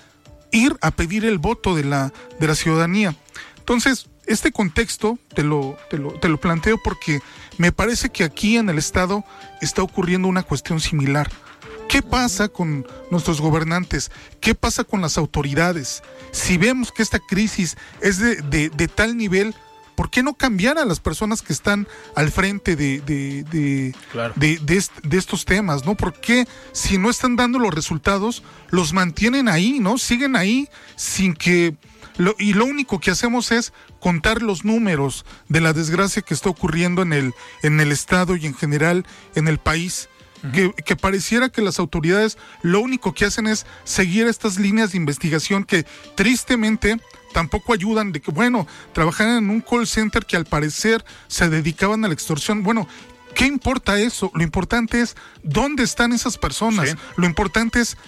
[0.52, 3.16] ir a pedir el voto de la, de la ciudadanía.
[3.70, 7.20] Entonces, este contexto te lo, te lo, te lo planteo porque
[7.56, 9.24] me parece que aquí en el Estado
[9.60, 11.30] está ocurriendo una cuestión similar.
[11.88, 14.10] ¿Qué pasa con nuestros gobernantes?
[14.40, 16.02] ¿Qué pasa con las autoridades?
[16.32, 19.54] Si vemos que esta crisis es de, de, de tal nivel,
[19.94, 24.34] ¿por qué no cambiar a las personas que están al frente de, de, de, Claro.
[24.34, 25.86] de, de est- de estos temas?
[25.86, 25.94] ¿no?
[25.96, 29.96] ¿Por qué si no están dando los resultados, los mantienen ahí, ¿no?
[29.96, 31.76] Siguen ahí sin que...
[32.20, 36.50] Lo, y lo único que hacemos es contar los números de la desgracia que está
[36.50, 40.08] ocurriendo en el, en el Estado y en general en el país.
[40.54, 44.96] Que, que pareciera que las autoridades lo único que hacen es seguir estas líneas de
[44.96, 46.98] investigación que tristemente
[47.34, 52.06] tampoco ayudan de que, bueno, trabajaban en un call center que al parecer se dedicaban
[52.06, 52.62] a la extorsión.
[52.62, 52.88] Bueno,
[53.34, 54.30] ¿qué importa eso?
[54.34, 56.88] Lo importante es dónde están esas personas.
[56.88, 56.96] Sí.
[57.16, 57.98] Lo importante es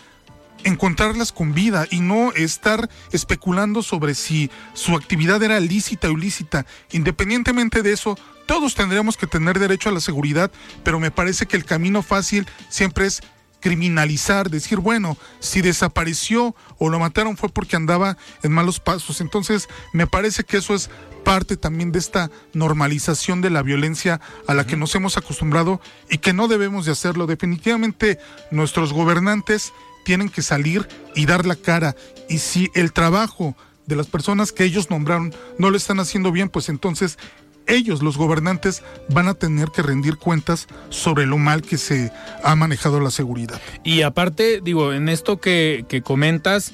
[0.64, 6.66] encontrarlas con vida y no estar especulando sobre si su actividad era lícita o ilícita.
[6.90, 10.50] Independientemente de eso, todos tendríamos que tener derecho a la seguridad,
[10.84, 13.22] pero me parece que el camino fácil siempre es
[13.62, 19.20] criminalizar, decir, bueno, si desapareció o lo mataron fue porque andaba en malos pasos.
[19.20, 20.90] Entonces, me parece que eso es
[21.22, 26.18] parte también de esta normalización de la violencia a la que nos hemos acostumbrado y
[26.18, 27.28] que no debemos de hacerlo.
[27.28, 28.18] Definitivamente
[28.50, 29.72] nuestros gobernantes
[30.04, 31.96] tienen que salir y dar la cara.
[32.28, 36.48] Y si el trabajo de las personas que ellos nombraron no lo están haciendo bien,
[36.48, 37.18] pues entonces
[37.66, 42.12] ellos, los gobernantes, van a tener que rendir cuentas sobre lo mal que se
[42.42, 43.60] ha manejado la seguridad.
[43.84, 46.72] Y aparte, digo, en esto que, que comentas,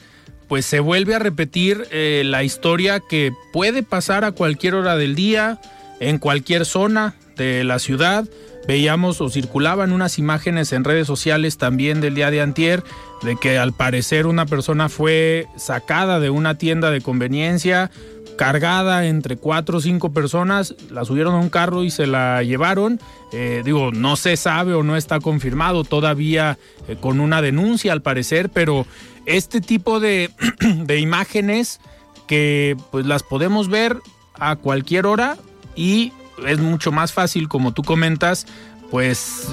[0.48, 5.14] pues se vuelve a repetir eh, la historia que puede pasar a cualquier hora del
[5.14, 5.60] día,
[6.00, 8.26] en cualquier zona de la ciudad.
[8.66, 12.82] Veíamos o circulaban unas imágenes en redes sociales también del día de antier
[13.22, 17.90] de que al parecer una persona fue sacada de una tienda de conveniencia,
[18.36, 23.00] cargada entre cuatro o cinco personas, la subieron a un carro y se la llevaron.
[23.32, 28.00] Eh, digo, no se sabe o no está confirmado todavía eh, con una denuncia al
[28.00, 28.86] parecer, pero
[29.26, 31.80] este tipo de, de imágenes
[32.26, 33.98] que pues las podemos ver
[34.34, 35.36] a cualquier hora
[35.74, 36.12] y
[36.46, 38.46] es mucho más fácil, como tú comentas,
[38.90, 39.48] pues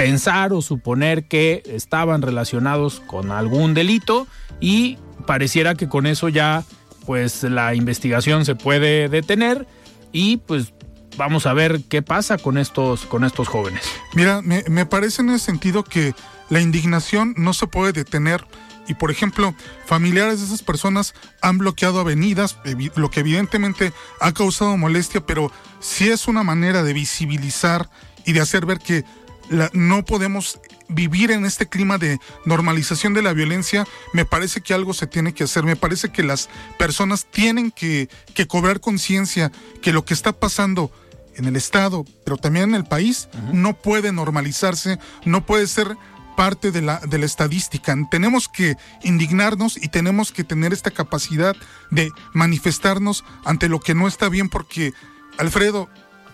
[0.00, 4.26] pensar o suponer que estaban relacionados con algún delito
[4.58, 6.64] y pareciera que con eso ya
[7.04, 9.66] pues la investigación se puede detener
[10.10, 10.72] y pues
[11.18, 13.82] vamos a ver qué pasa con estos con estos jóvenes.
[14.14, 16.14] Mira, me, parece en ese sentido que
[16.48, 18.46] la indignación no se puede detener.
[18.88, 22.58] Y por ejemplo, familiares de esas personas han bloqueado avenidas,
[22.96, 27.88] lo que evidentemente ha causado molestia, pero sí es una manera de visibilizar
[28.24, 29.04] y de hacer ver que
[29.50, 30.58] la- no podemos
[30.88, 35.34] vivir en este clima de normalización de la violencia, me parece que algo se tiene
[35.34, 40.14] que hacer, me parece que las personas tienen que, que cobrar conciencia que lo que
[40.14, 40.90] está pasando
[41.36, 45.96] en el Estado, pero también en el país, no puede normalizarse, no puede ser
[46.36, 47.94] parte de la, de la estadística.
[48.10, 51.54] Tenemos que indignarnos y tenemos que tener esta capacidad
[51.90, 54.92] de manifestarnos ante lo que no está bien, porque,
[55.38, 55.88] Alfredo,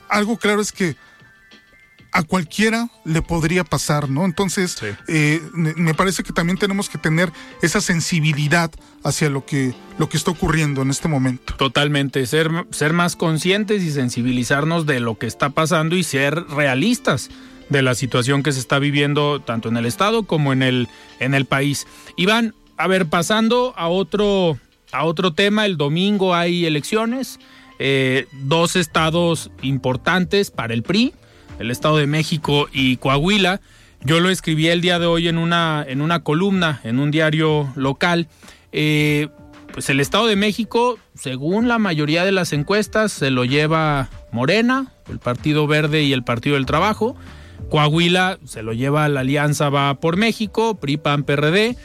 [0.09, 0.97] algo claro es que
[2.17, 4.25] a cualquiera le podría pasar, ¿no?
[4.25, 4.87] Entonces, Sí.
[5.09, 7.31] eh, me me parece que también tenemos que tener
[7.63, 8.71] esa sensibilidad
[9.05, 11.55] hacia lo que, lo que está ocurriendo en este momento.
[11.57, 17.29] Totalmente, ser, ser más conscientes y sensibilizarnos de lo que está pasando y ser realistas
[17.69, 20.89] de la situación que se está viviendo tanto en el estado como en el,
[21.21, 21.87] en el país.
[22.17, 24.59] Iván, a ver, pasando a otro,
[24.93, 27.39] a otro tema, el domingo hay elecciones,
[27.79, 31.13] eh, dos estados importantes para el PRI,
[31.59, 33.61] el Estado de México y Coahuila.
[34.05, 37.73] Yo lo escribí el día de hoy en una, en una columna, en un diario
[37.77, 38.29] local.
[38.73, 39.29] Eh,
[39.73, 44.93] pues el Estado de México, según la mayoría de las encuestas, se lo lleva Morena,
[45.11, 47.17] el Partido Verde y el Partido del Trabajo.
[47.71, 51.77] Coahuila se lo lleva la Alianza Va por México, PRI, PAN, PRD.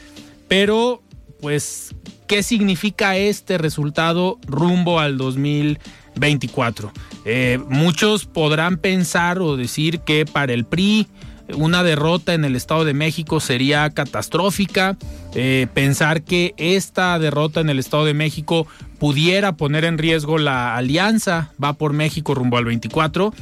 [0.48, 1.02] Pero,
[1.40, 1.94] pues,
[2.26, 6.92] ¿qué significa este resultado rumbo al 2024?
[7.24, 11.06] Eh, muchos podrán pensar o decir que para el PRI
[11.54, 14.96] una derrota en el Estado de México sería catastrófica.
[15.34, 18.66] Eh, pensar que esta derrota en el Estado de México
[18.98, 23.34] pudiera poner en riesgo la alianza, va por México rumbo al 24.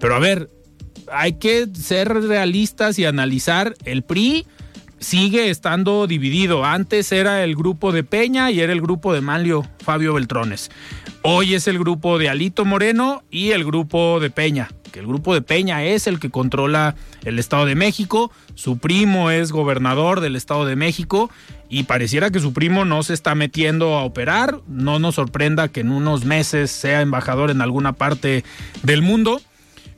[0.00, 0.48] Pero a ver,
[1.12, 4.46] hay que ser realistas y analizar el PRI
[5.00, 6.64] sigue estando dividido.
[6.64, 10.70] Antes era el grupo de Peña y era el grupo de Manlio Fabio Beltrones.
[11.22, 14.70] Hoy es el grupo de Alito Moreno y el grupo de Peña.
[14.92, 16.94] Que el grupo de Peña es el que controla
[17.24, 18.32] el Estado de México.
[18.54, 21.30] Su primo es gobernador del Estado de México
[21.68, 24.60] y pareciera que su primo no se está metiendo a operar.
[24.66, 28.44] No nos sorprenda que en unos meses sea embajador en alguna parte
[28.82, 29.40] del mundo.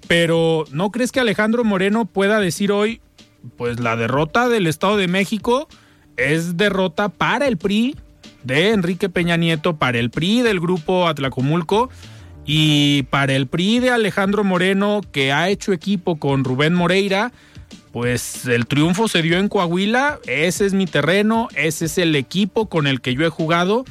[0.08, 3.00] Pero ¿no crees que Alejandro Moreno pueda decir hoy,
[3.56, 5.68] pues la derrota del Estado de México
[6.16, 7.96] es derrota para el PRI
[8.44, 11.90] de Enrique Peña Nieto, para el PRI del grupo Atlacomulco
[12.46, 17.32] y para el PRI de Alejandro Moreno que ha hecho equipo con Rubén Moreira.
[17.92, 22.68] Pues el triunfo se dio en Coahuila, ese es mi terreno, ese es el equipo
[22.68, 23.84] con el que yo he jugado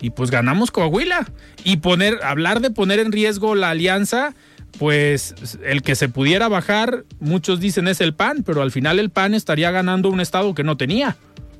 [0.00, 1.26] y pues ganamos Coahuila.
[1.64, 4.34] Y poner, hablar de poner en riesgo la alianza,
[4.78, 9.10] pues el que se pudiera bajar, muchos dicen es el PAN, pero al final el
[9.10, 11.16] PAN estaría ganando un estado que no tenía.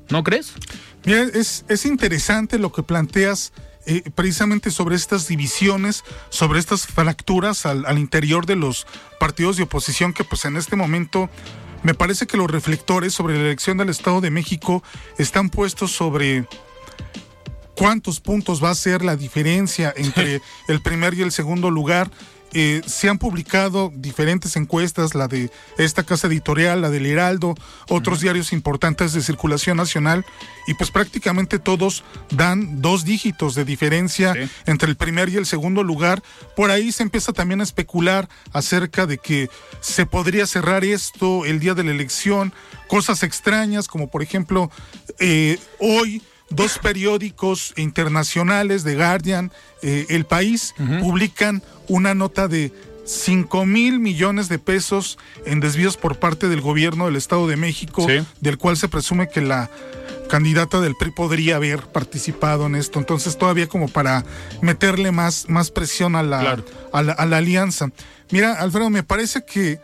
[0.09, 0.53] ¿No crees?
[1.05, 3.51] Mira, es, es interesante lo que planteas
[3.85, 8.87] eh, precisamente sobre estas divisiones, sobre estas fracturas al, al, interior de los
[9.19, 11.29] partidos de oposición que pues en este momento
[11.83, 14.83] me parece que los reflectores sobre la elección del Estado de México
[15.17, 16.45] están puestos sobre
[17.77, 22.09] cuántos puntos va a ser la diferencia entre el primer y el segundo lugar.
[22.59, 27.53] Eh, se han publicado diferentes encuestas, la de esta casa editorial, la del Heraldo,
[27.87, 30.25] otros diarios importantes de circulación nacional,
[30.65, 34.49] y pues prácticamente todos dan dos dígitos de diferencia sí.
[34.65, 36.23] entre el primer y el segundo lugar.
[36.55, 41.59] Por ahí se empieza también a especular acerca de que se podría cerrar esto el
[41.59, 42.53] día de la elección,
[42.87, 44.71] cosas extrañas como por ejemplo
[45.19, 49.51] eh, hoy dos periódicos internacionales, The Guardian,
[49.81, 51.01] eh, El País, uh -huh.
[51.01, 52.71] publican una nota de
[53.05, 58.05] 5 mil millones de pesos en desvíos por parte del gobierno del Estado de México,
[58.07, 58.25] sí.
[58.41, 59.69] del cual se presume que la
[60.27, 62.99] candidata del PRI podría haber participado en esto.
[62.99, 64.25] Entonces, todavía como para
[64.61, 66.65] meterle más, más presión a la, claro.
[66.91, 67.89] a la, a la alianza.
[68.31, 69.79] Mira, Alfredo, me parece que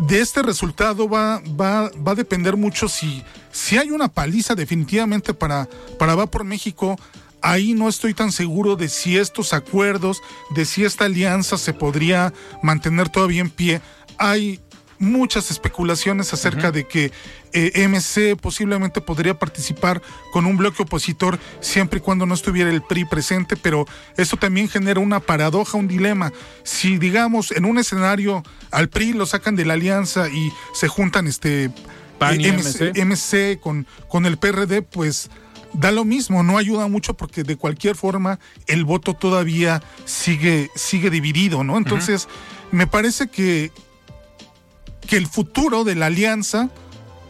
[0.00, 3.22] de este resultado va, va, va a depender mucho si,
[3.52, 5.68] si hay una paliza definitivamente para,
[5.98, 6.96] para Va por México.
[7.44, 10.22] Ahí no estoy tan seguro de si estos acuerdos,
[10.54, 12.32] de si esta alianza se podría
[12.62, 13.82] mantener todavía en pie.
[14.16, 14.60] Hay
[14.98, 16.72] muchas especulaciones acerca uh -huh.
[16.72, 17.12] de que
[17.52, 20.00] eh, MC posiblemente podría participar
[20.32, 23.86] con un bloque opositor siempre y cuando no estuviera el PRI presente, pero
[24.16, 26.32] eso también genera una paradoja, un dilema.
[26.62, 31.26] Si digamos en un escenario al PRI lo sacan de la alianza y se juntan
[31.26, 31.70] este
[32.20, 33.04] MC, MC.
[33.04, 35.28] MC con, con el PRD, pues
[35.74, 41.10] da lo mismo, no ayuda mucho porque de cualquier forma el voto todavía sigue, sigue
[41.10, 41.76] dividido, ¿no?
[41.76, 42.76] Entonces, uh -huh.
[42.78, 43.70] me parece que
[45.06, 46.70] que el futuro de la alianza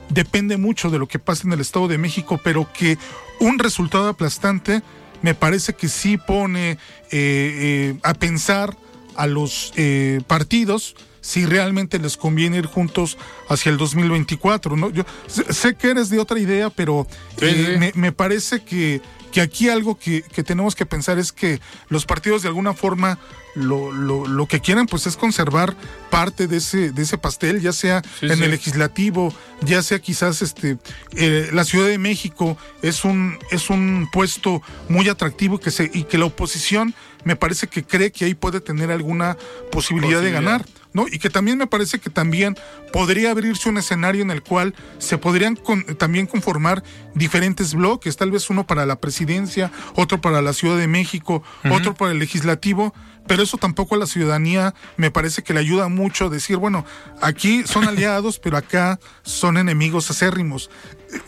[0.09, 2.99] depende mucho de lo que pasa en el Estado de México, pero que
[3.41, 4.83] un resultado aplastante
[5.23, 6.79] me parece que sí pone eh,
[7.11, 8.77] eh, a pensar
[9.17, 13.17] a los eh, partidos si realmente les conviene ir juntos
[13.49, 14.77] hacia el 2024.
[14.77, 14.91] ¿no?
[14.91, 17.07] Yo sé que eres de otra idea, pero
[17.39, 17.79] sí, sí.
[17.79, 19.01] Me, me, parece que,
[19.33, 23.19] que aquí algo que, que, tenemos que pensar es que los partidos de alguna forma
[23.55, 25.75] lo, lo, lo, que quieren pues es conservar
[26.11, 30.43] parte de ese, de ese pastel, ya sea sí, en el legislativo, ya sea quizás
[30.43, 30.77] este
[31.17, 34.61] eh, la Ciudad de México es un, es un puesto
[34.91, 36.95] muy atractivo que se, y que la oposición
[37.25, 39.39] me parece que cree que ahí puede tener alguna
[39.73, 40.21] posibilidad, posibilidad.
[40.21, 40.67] de ganar.
[40.95, 41.07] ¿No?
[41.07, 42.57] Y que también me parece que también
[42.93, 46.83] podría abrirse un escenario en el cual se podrían con, también conformar
[47.15, 51.69] diferentes bloques, tal vez uno para la presidencia, otro para la Ciudad de México, uh
[51.69, 51.77] -huh.
[51.77, 52.95] otro para el legislativo,
[53.27, 56.87] pero eso tampoco a la ciudadanía me parece que le ayuda mucho decir, bueno,
[57.21, 60.71] aquí son aliados, pero acá son enemigos acérrimos.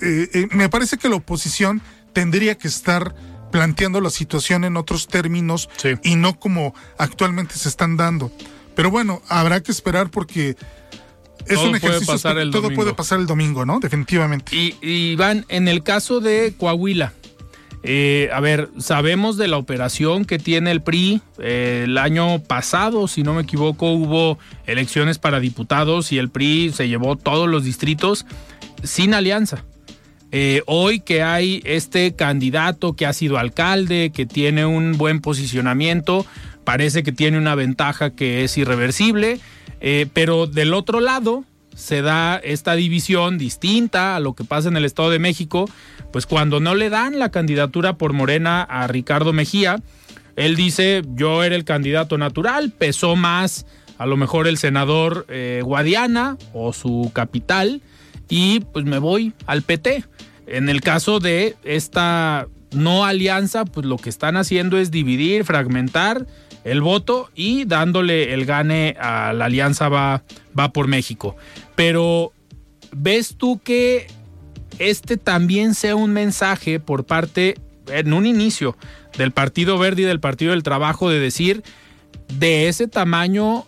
[0.00, 3.14] Eh, eh, me parece que la oposición tendría que estar
[3.50, 5.94] planteando la situación en otros términos sí.
[6.02, 8.30] y no como actualmente se están dando.
[8.76, 10.50] Pero bueno, habrá que esperar porque
[11.46, 12.06] es todo un ejercicio.
[12.06, 12.82] Puede pasar el todo domingo.
[12.82, 13.80] puede pasar el domingo, ¿no?
[13.80, 14.54] Definitivamente.
[14.54, 17.12] Y, y Iván, en el caso de Coahuila,
[17.88, 21.20] eh, a ver, sabemos de la operación que tiene el PRI.
[21.38, 26.72] Eh, el año pasado, si no me equivoco, hubo elecciones para diputados y el PRI
[26.74, 28.26] se llevó todos los distritos
[28.82, 29.64] sin alianza.
[30.32, 36.26] Eh, hoy que hay este candidato que ha sido alcalde, que tiene un buen posicionamiento,
[36.66, 39.38] parece que tiene una ventaja que es irreversible,
[39.80, 41.44] eh, pero del otro lado,
[41.76, 45.70] se da esta división distinta a lo que pasa en el Estado de México,
[46.10, 49.80] pues cuando no le dan la candidatura por Morena a Ricardo Mejía,
[50.34, 53.64] él dice, yo era el candidato natural, pesó más
[53.96, 57.80] a lo mejor el senador eh, Guadiana o su capital
[58.28, 60.04] y pues me voy al PT.
[60.48, 66.26] En el caso de esta no alianza, pues lo que están haciendo es dividir, fragmentar
[66.66, 70.24] el voto y dándole el gane a la alianza va,
[70.58, 71.36] va por México.
[71.76, 72.32] Pero
[72.90, 74.08] ¿ves tú que
[74.80, 77.56] este también sea un mensaje por parte,
[77.86, 78.76] en un inicio,
[79.16, 81.62] del Partido Verde y del Partido del Trabajo de decir,
[82.36, 83.64] de ese tamaño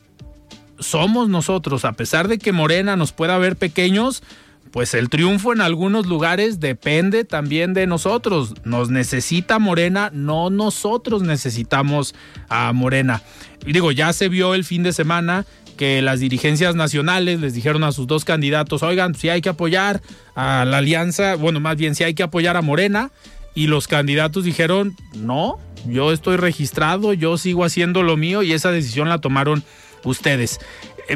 [0.81, 4.25] somos nosotros, a pesar de que Morena nos pueda ver pequeños,
[4.71, 8.55] pues el triunfo en algunos lugares depende también de nosotros.
[8.65, 12.15] Nos necesita Morena, no nosotros necesitamos
[12.49, 13.23] a Morena.
[13.67, 15.47] Y digo, ya se vio el fin de semana
[15.77, 20.03] que las dirigencias nacionales les dijeron a sus dos candidatos, oigan, si hay que apoyar
[20.35, 23.11] a la alianza, bueno, más bien si hay que apoyar a Morena,
[23.55, 28.71] y los candidatos dijeron, no, yo estoy registrado, yo sigo haciendo lo mío y esa
[28.71, 29.63] decisión la tomaron
[30.05, 30.61] ustedes.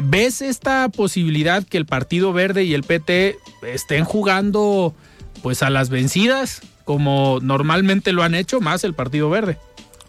[0.01, 4.95] ¿Ves esta posibilidad que el Partido Verde y el PT estén jugando
[5.41, 9.57] pues a las vencidas como normalmente lo han hecho más el Partido Verde?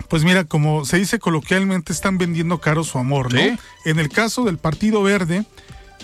[0.08, 3.40] Pues mira, como se dice coloquialmente, están vendiendo caro su amor, ¿no?
[3.84, 5.44] En el caso del Partido Verde,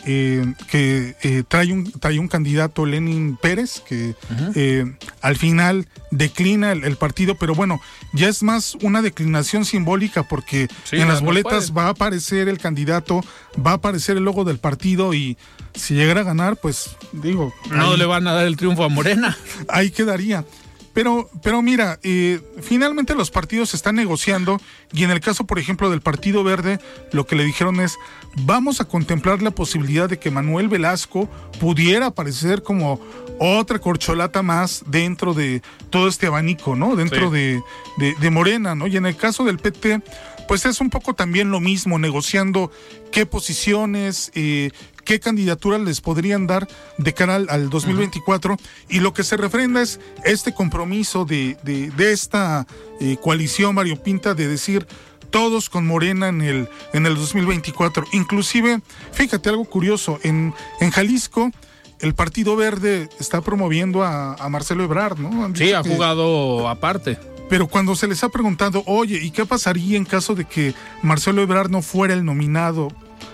[0.06, 4.14] eh, que eh, trae, un, trae un candidato, Lenin Pérez, que
[4.54, 7.80] eh, al final declina el, partido, pero bueno,
[8.12, 13.22] ya es más una declinación simbólica porque en las boletas va a aparecer el candidato,
[13.64, 15.36] va a aparecer el logo del partido y
[15.74, 17.54] si llegara a ganar, pues digo...
[17.70, 19.36] No le van a dar el triunfo a Morena.
[19.68, 20.44] ahí quedaría.
[20.92, 24.60] Pero, pero mira, eh, finalmente los partidos están negociando
[24.92, 26.80] y en el caso, por ejemplo, del Partido Verde,
[27.12, 27.96] lo que le dijeron es,
[28.38, 31.28] vamos a contemplar la posibilidad de que Manuel Velasco
[31.60, 33.00] pudiera aparecer como
[33.38, 36.96] otra corcholata más dentro de todo este abanico, ¿no?
[36.96, 37.62] Dentro de,
[37.96, 38.86] de, Morena, ¿no?
[38.86, 40.02] Y en el caso del PT,
[40.48, 42.70] pues es un poco también lo mismo, negociando
[43.12, 44.72] qué posiciones, eh,
[45.10, 48.56] qué candidaturas les podrían dar de cara al, 2024
[48.88, 52.64] y lo que se refrenda es este compromiso de, de, esta
[53.00, 54.86] eh, coalición variopinta de decir
[55.30, 58.04] todos con Morena en el, en el 2024.
[58.12, 61.50] Inclusive, fíjate algo curioso, en, en Jalisco
[61.98, 65.52] el Partido Verde está promoviendo a, Marcelo Ebrard, ¿no?
[65.56, 67.18] Sí, ha jugado aparte.
[67.48, 71.42] Pero cuando se les ha preguntado, oye, ¿y qué pasaría en caso de que Marcelo
[71.42, 72.92] Ebrard no fuera el nominado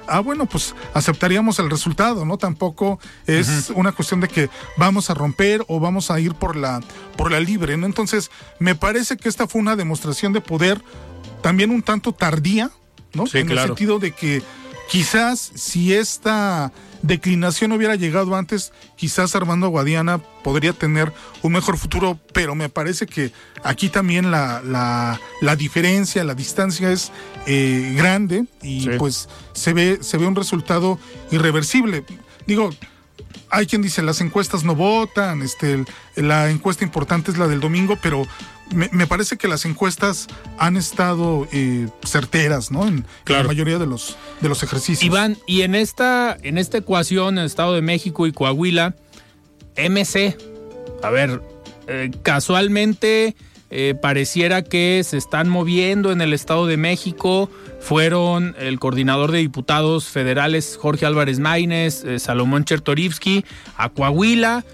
[0.08, 2.38] ah, bueno, pues aceptaríamos el resultado, ¿no?
[2.38, 6.80] Tampoco es una cuestión de que vamos a romper o vamos a ir por la,
[7.16, 7.86] por la libre, ¿no?
[7.86, 10.82] Entonces, me parece que esta fue una demostración de poder
[11.42, 12.70] también un tanto tardía,
[13.14, 13.26] ¿no?
[13.26, 14.42] Sí, en el sentido de que
[14.88, 22.18] quizás si esta declinación hubiera llegado antes, quizás Armando Guadiana podría tener un mejor futuro,
[22.32, 23.32] pero me parece que
[23.62, 27.12] aquí también la, la, diferencia, la distancia es
[27.46, 30.98] eh, grande y pues se ve, se ve un resultado
[31.30, 32.04] irreversible.
[32.46, 32.70] Digo,
[33.50, 35.84] hay quien dice las encuestas no votan, este,
[36.16, 38.26] la encuesta importante es la del domingo, pero
[38.72, 40.26] me, parece que las encuestas
[40.58, 42.86] han estado eh, certeras, ¿no?
[42.86, 45.02] En, la mayoría de los, de los ejercicios.
[45.02, 48.94] Iván, y en esta, en esta ecuación, el Estado de México y Coahuila,
[49.76, 50.36] MC,
[51.02, 51.42] a ver,
[51.86, 53.36] eh, casualmente
[53.70, 57.50] eh, pareciera que se están moviendo en el Estado de México.
[57.80, 63.44] Fueron el coordinador de diputados federales Jorge Álvarez Maínez, Salomón Chertorivsky,
[63.76, 64.64] a Coahuila,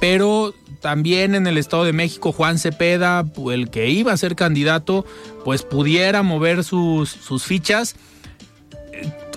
[0.00, 5.04] pero también en el Estado de México Juan Cepeda, el que iba a ser candidato,
[5.44, 7.96] pues pudiera mover sus, sus fichas.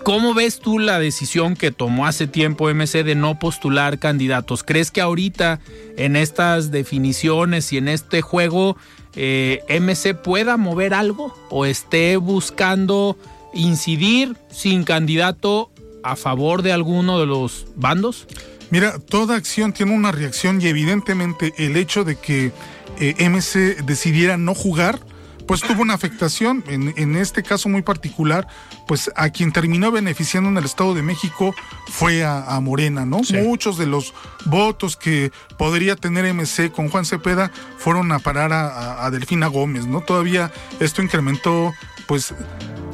[0.03, 4.63] ¿Cómo ves tú la decisión que tomó hace tiempo MC de no postular candidatos?
[4.63, 5.61] ¿Crees que ahorita
[5.95, 8.75] en estas definiciones y en este juego
[9.15, 13.17] eh, MC pueda mover algo o esté buscando
[13.53, 15.71] incidir sin candidato
[16.03, 18.27] a favor de alguno de los bandos?
[18.73, 22.51] Mira, toda acción tiene una reacción y evidentemente el hecho de que
[22.99, 24.99] eh, MC decidiera no jugar,
[25.47, 26.63] pues tuvo una afectación.
[26.65, 28.47] En, este caso muy particular,
[28.87, 31.53] pues a quien terminó beneficiando en el Estado de México
[31.85, 33.21] fue a, Morena, ¿no?
[33.43, 34.15] Muchos de los
[34.45, 40.01] votos que podría tener MC con Juan Cepeda fueron a parar a, Delfina Gómez, ¿no?
[40.01, 41.75] Todavía esto incrementó,
[42.07, 42.33] pues,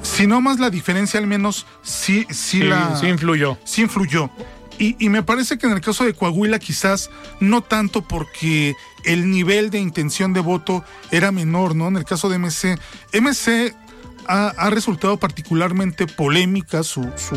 [0.01, 2.97] si no más la diferencia, al menos sí, sí, la.
[2.97, 3.57] Sí influyó.
[3.63, 4.29] Sí influyó.
[4.79, 7.09] Y, me parece que en el caso de Coahuila quizás
[7.41, 11.89] no tanto porque el nivel de intención de voto era menor, ¿no?
[11.89, 12.79] En el caso de MC,
[13.13, 13.75] MC
[14.25, 17.35] ha, resultado particularmente polémica su, su,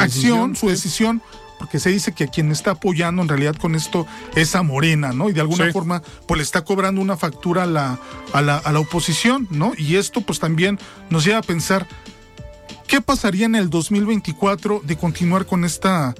[0.00, 1.22] acción, su decisión,
[1.60, 5.12] porque se dice que a quien está apoyando en realidad con esto es a Morena,
[5.12, 5.28] ¿no?
[5.28, 8.00] Y de alguna forma, pues le está cobrando una factura a la,
[8.32, 9.74] a la, a la oposición, ¿no?
[9.76, 11.86] Y esto pues también nos lleva a pensar,
[12.88, 16.14] ¿qué pasaría en el 2024 de continuar con esta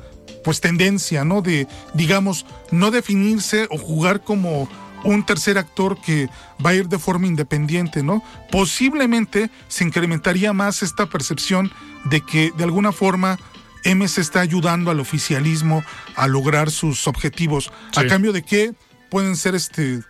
[0.45, 1.43] pues tendencia, ¿no?
[1.43, 4.69] De, digamos, no definirse o jugar como
[5.05, 6.29] un tercer actor que
[6.65, 8.23] va a ir de forma independiente, ¿no?
[8.51, 11.73] Posiblemente se incrementaría más esta percepción
[12.05, 13.39] de que de alguna forma
[13.85, 15.83] MC está ayudando al oficialismo
[16.17, 17.73] a lograr sus objetivos.
[17.97, 18.75] A cambio de que
[19.11, 20.03] pueden ser este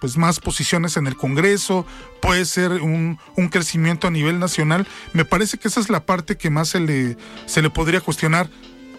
[0.00, 1.86] pues más posiciones en el Congreso,
[2.20, 4.86] puede ser un, un, crecimiento a nivel nacional.
[5.12, 8.48] Me parece que esa es la parte que más se le, se le podría cuestionar,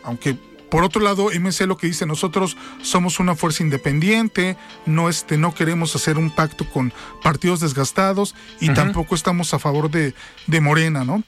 [0.04, 0.38] aunque
[0.70, 5.54] por otro lado, MC lo que dice, nosotros somos una fuerza independiente, no, este, no
[5.54, 6.93] queremos hacer un pacto con
[7.24, 10.14] partidos desgastados y tampoco estamos a favor de,
[10.45, 11.24] de Morena, ¿no?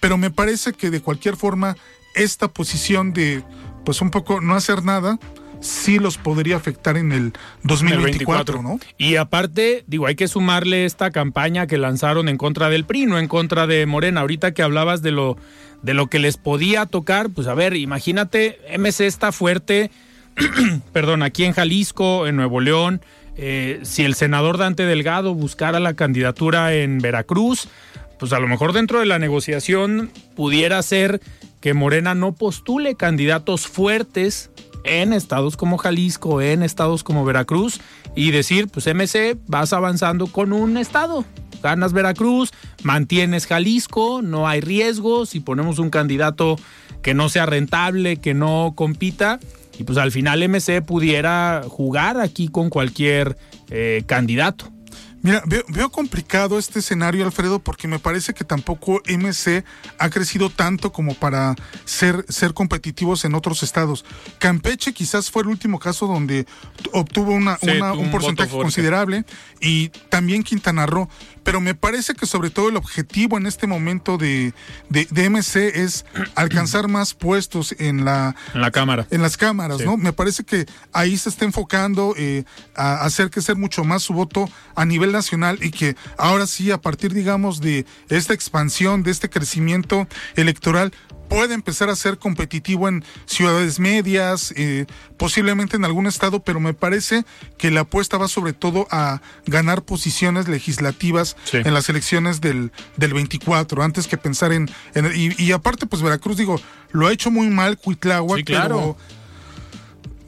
[0.00, 1.76] Pero me parece que de cualquier forma,
[2.14, 3.42] esta posición de,
[3.84, 5.18] pues un poco no hacer nada,
[5.62, 7.32] sí los podría afectar en el
[7.62, 8.78] 2024, ¿no?
[8.98, 13.18] Y aparte, digo, hay que sumarle esta campaña que lanzaron en contra del PRI, no
[13.18, 14.20] en contra de Morena.
[14.20, 15.38] Ahorita que hablabas de lo
[15.82, 19.90] de lo que les podía tocar, pues a ver, imagínate, MC está fuerte,
[20.92, 23.00] perdón, aquí en Jalisco, en Nuevo León,
[23.36, 27.68] eh, si el senador Dante Delgado buscara la candidatura en Veracruz,
[28.18, 31.20] pues a lo mejor dentro de la negociación pudiera ser
[31.60, 34.51] que Morena no postule candidatos fuertes
[34.84, 37.80] en estados como Jalisco, en estados como Veracruz,
[38.14, 41.24] y decir, pues MC, vas avanzando con un estado,
[41.62, 42.50] ganas Veracruz,
[42.82, 46.56] mantienes Jalisco, no hay riesgos, si ponemos un candidato
[47.02, 49.40] que no sea rentable, que no compita,
[49.78, 53.36] y pues al final MC pudiera jugar aquí con cualquier
[53.70, 54.70] eh, candidato.
[55.22, 59.64] Mira, veo, complicado este escenario, Alfredo, porque me parece que tampoco MC
[59.98, 61.54] ha crecido tanto como para
[61.84, 64.04] ser, ser competitivos en otros estados.
[64.38, 66.44] Campeche quizás fue el último caso donde
[66.92, 67.56] obtuvo una,
[67.96, 69.24] un, porcentaje considerable
[69.60, 71.08] y también Quintana Roo.
[71.44, 74.52] Pero me parece que sobre todo el objetivo en este momento de,
[74.88, 76.04] de, MC es
[76.34, 79.06] alcanzar más puestos en la, en la cámara.
[79.10, 79.96] En las cámaras, ¿no?
[79.96, 82.44] Me parece que ahí se está enfocando eh,
[82.74, 86.80] a hacer crecer mucho más su voto a nivel nacional y que ahora sí, a
[86.80, 90.92] partir, digamos, de esta expansión, de este crecimiento electoral,
[91.32, 94.84] puede empezar a ser competitivo en ciudades medias, eh,
[95.16, 97.24] posiblemente en algún estado, pero me parece
[97.56, 103.14] que la apuesta va sobre todo a ganar posiciones legislativas en las elecciones del, del
[103.14, 104.68] 24, antes que pensar en...
[105.14, 106.60] y, aparte, pues Veracruz, digo,
[106.90, 108.76] lo ha hecho muy mal Cuitláhuac, claro.
[108.76, 109.21] pero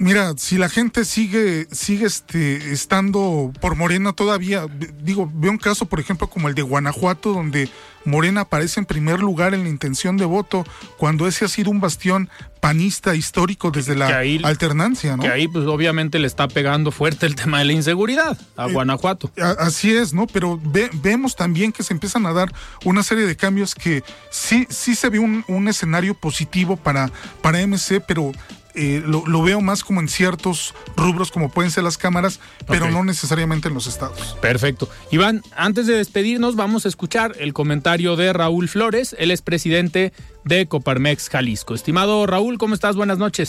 [0.05, 4.67] Mira, si la gente sigue, sigue este, estando por Morena todavía,
[5.03, 7.71] digo, veo un caso, por ejemplo, como el de Guanajuato, donde
[8.05, 10.67] Morena aparece en primer lugar en la intención de voto,
[10.99, 12.29] cuando ese ha sido un bastión
[12.61, 15.23] panista histórico desde la alternancia, ¿no?
[15.23, 18.73] Que ahí, pues, obviamente le está pegando fuerte el tema de la inseguridad a eh,
[18.75, 19.31] Guanajuato.
[19.59, 20.27] así es, ¿no?
[20.27, 20.61] Pero
[21.03, 22.53] vemos también que se empiezan a dar
[22.85, 27.67] una serie de cambios que sí, sí se ve un, un escenario positivo para, para
[27.67, 28.33] MC, pero
[28.75, 33.05] eh, lo, veo más como en ciertos rubros como pueden ser las cámaras, pero no
[33.05, 34.37] necesariamente en los estados.
[34.41, 34.89] Perfecto.
[35.11, 40.13] Iván, antes de despedirnos vamos a escuchar el comentario de Raúl Flores, él es presidente
[40.45, 41.75] de Coparmex Jalisco.
[41.75, 42.97] Estimado Raúl, ¿cómo estás?
[42.97, 43.49] Buenas noches.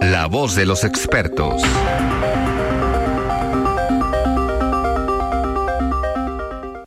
[0.00, 1.62] La voz de los expertos.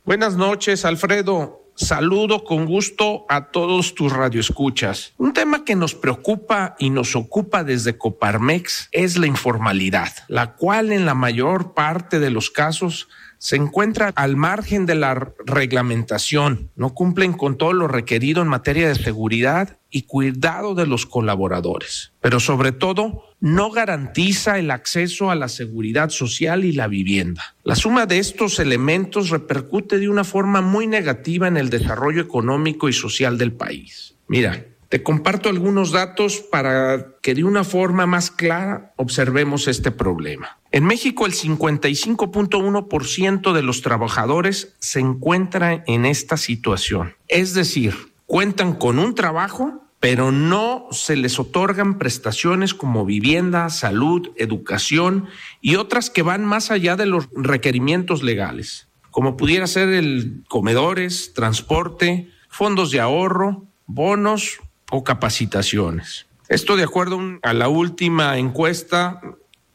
[0.04, 1.59] Buenas noches, Alfredo.
[1.80, 5.14] Saludo con gusto a todos tus radioescuchas.
[5.16, 10.92] Un tema que nos preocupa y nos ocupa desde Coparmex es la informalidad, la cual
[10.92, 13.08] en la mayor parte de los casos
[13.38, 18.86] se encuentra al margen de la reglamentación, no cumplen con todo lo requerido en materia
[18.86, 25.34] de seguridad y cuidado de los colaboradores, pero sobre todo no garantiza el acceso a
[25.34, 27.54] la seguridad social y la vivienda.
[27.64, 32.88] La suma de estos elementos repercute de una forma muy negativa en el desarrollo económico
[32.88, 34.14] y social del país.
[34.28, 40.58] Mira, te comparto algunos datos para que de una forma más clara observemos este problema.
[40.72, 47.14] En México el 55.1% de los trabajadores se encuentra en esta situación.
[47.28, 47.94] Es decir,
[48.26, 55.26] cuentan con un trabajo, pero no se les otorgan prestaciones como vivienda, salud, educación
[55.60, 61.34] y otras que van más allá de los requerimientos legales, como pudiera ser el comedores,
[61.34, 66.26] transporte, fondos de ahorro, bonos o capacitaciones.
[66.48, 69.20] Esto de acuerdo a la última encuesta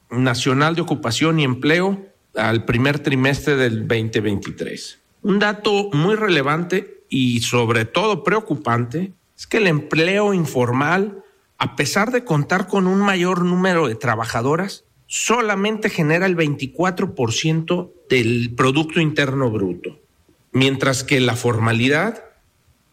[0.09, 2.03] nacional de ocupación y empleo
[2.35, 4.99] al primer trimestre del 2023.
[5.21, 11.23] Un dato muy relevante y sobre todo preocupante es que el empleo informal,
[11.57, 18.53] a pesar de contar con un mayor número de trabajadoras, solamente genera el 24% del
[18.55, 19.99] Producto Interno Bruto,
[20.51, 22.23] mientras que la formalidad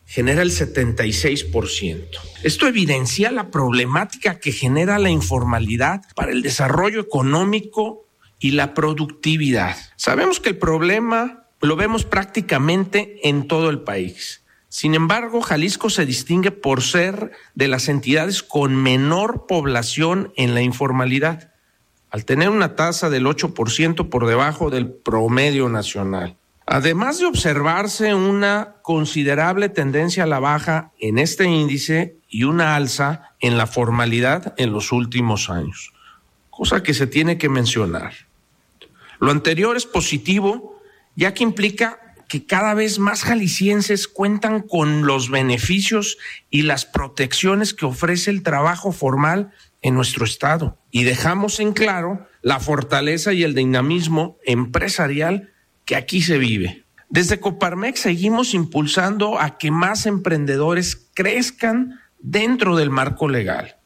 [0.04, 2.06] genera el 76%.
[2.42, 8.04] Esto evidencia la problemática que genera la informalidad para el desarrollo económico
[8.38, 9.76] y la productividad.
[9.96, 14.41] Sabemos que el problema lo vemos prácticamente en todo el país.
[14.72, 20.62] Sin embargo, Jalisco se distingue por ser de las entidades con menor población en la
[20.62, 21.52] informalidad,
[22.10, 26.38] al tener una tasa del 8% por debajo del promedio nacional.
[26.64, 33.34] Además de observarse una considerable tendencia a la baja en este índice y una alza
[33.40, 35.92] en la formalidad en los últimos años,
[36.48, 38.14] cosa que se tiene que mencionar.
[39.20, 40.80] Lo anterior es positivo,
[41.14, 46.16] ya que implica que cada vez más jaliscienses cuentan con los beneficios
[46.48, 49.50] y las protecciones que ofrece el trabajo formal
[49.82, 55.52] en nuestro estado y dejamos en claro la fortaleza y el dinamismo empresarial
[55.84, 56.86] que aquí se vive.
[57.10, 63.76] Desde Coparmex seguimos impulsando a que más emprendedores crezcan dentro del marco legal,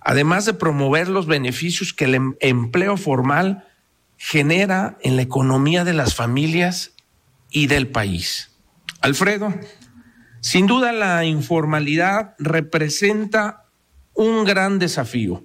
[0.00, 3.64] además de promover los beneficios que el em-, empleo formal
[4.18, 6.92] genera en la economía de las familias
[7.50, 8.50] y del país.
[9.00, 9.54] Alfredo,
[10.40, 13.66] sin duda la informalidad representa
[14.14, 15.44] un gran desafío,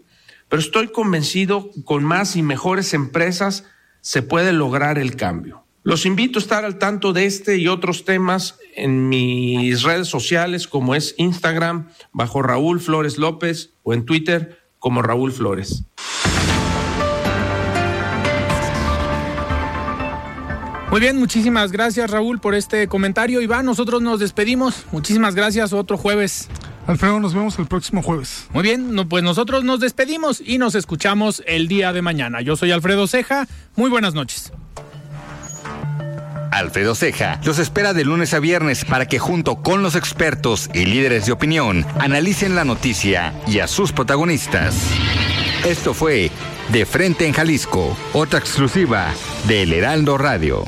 [0.49, 3.65] pero estoy convencido con más y mejores empresas
[4.01, 5.63] se puede lograr el cambio.
[5.83, 10.67] Los invito a estar al tanto de este y otros temas en mis redes sociales
[10.67, 15.83] como es Instagram bajo Raúl Flores López o en Twitter como Raúl Flores.
[20.93, 23.41] Muy bien, muchísimas gracias Raúl por este comentario.
[23.41, 24.85] Iván, nosotros nos despedimos.
[24.91, 26.49] Muchísimas gracias, otro jueves.
[26.85, 28.45] Alfredo, nos vemos el próximo jueves.
[28.53, 32.41] Muy bien, pues nosotros nos despedimos y nos escuchamos el día de mañana.
[32.41, 33.47] Yo soy Alfredo Ceja.
[33.75, 34.53] Muy buenas noches.
[36.51, 40.85] Alfredo Ceja los espera de lunes a viernes para que junto con los expertos y
[40.85, 44.75] líderes de opinión analicen la noticia y a sus protagonistas.
[45.65, 46.29] Esto fue
[46.71, 49.11] De Frente en Jalisco, otra exclusiva
[49.47, 50.63] de El Heraldo Radio.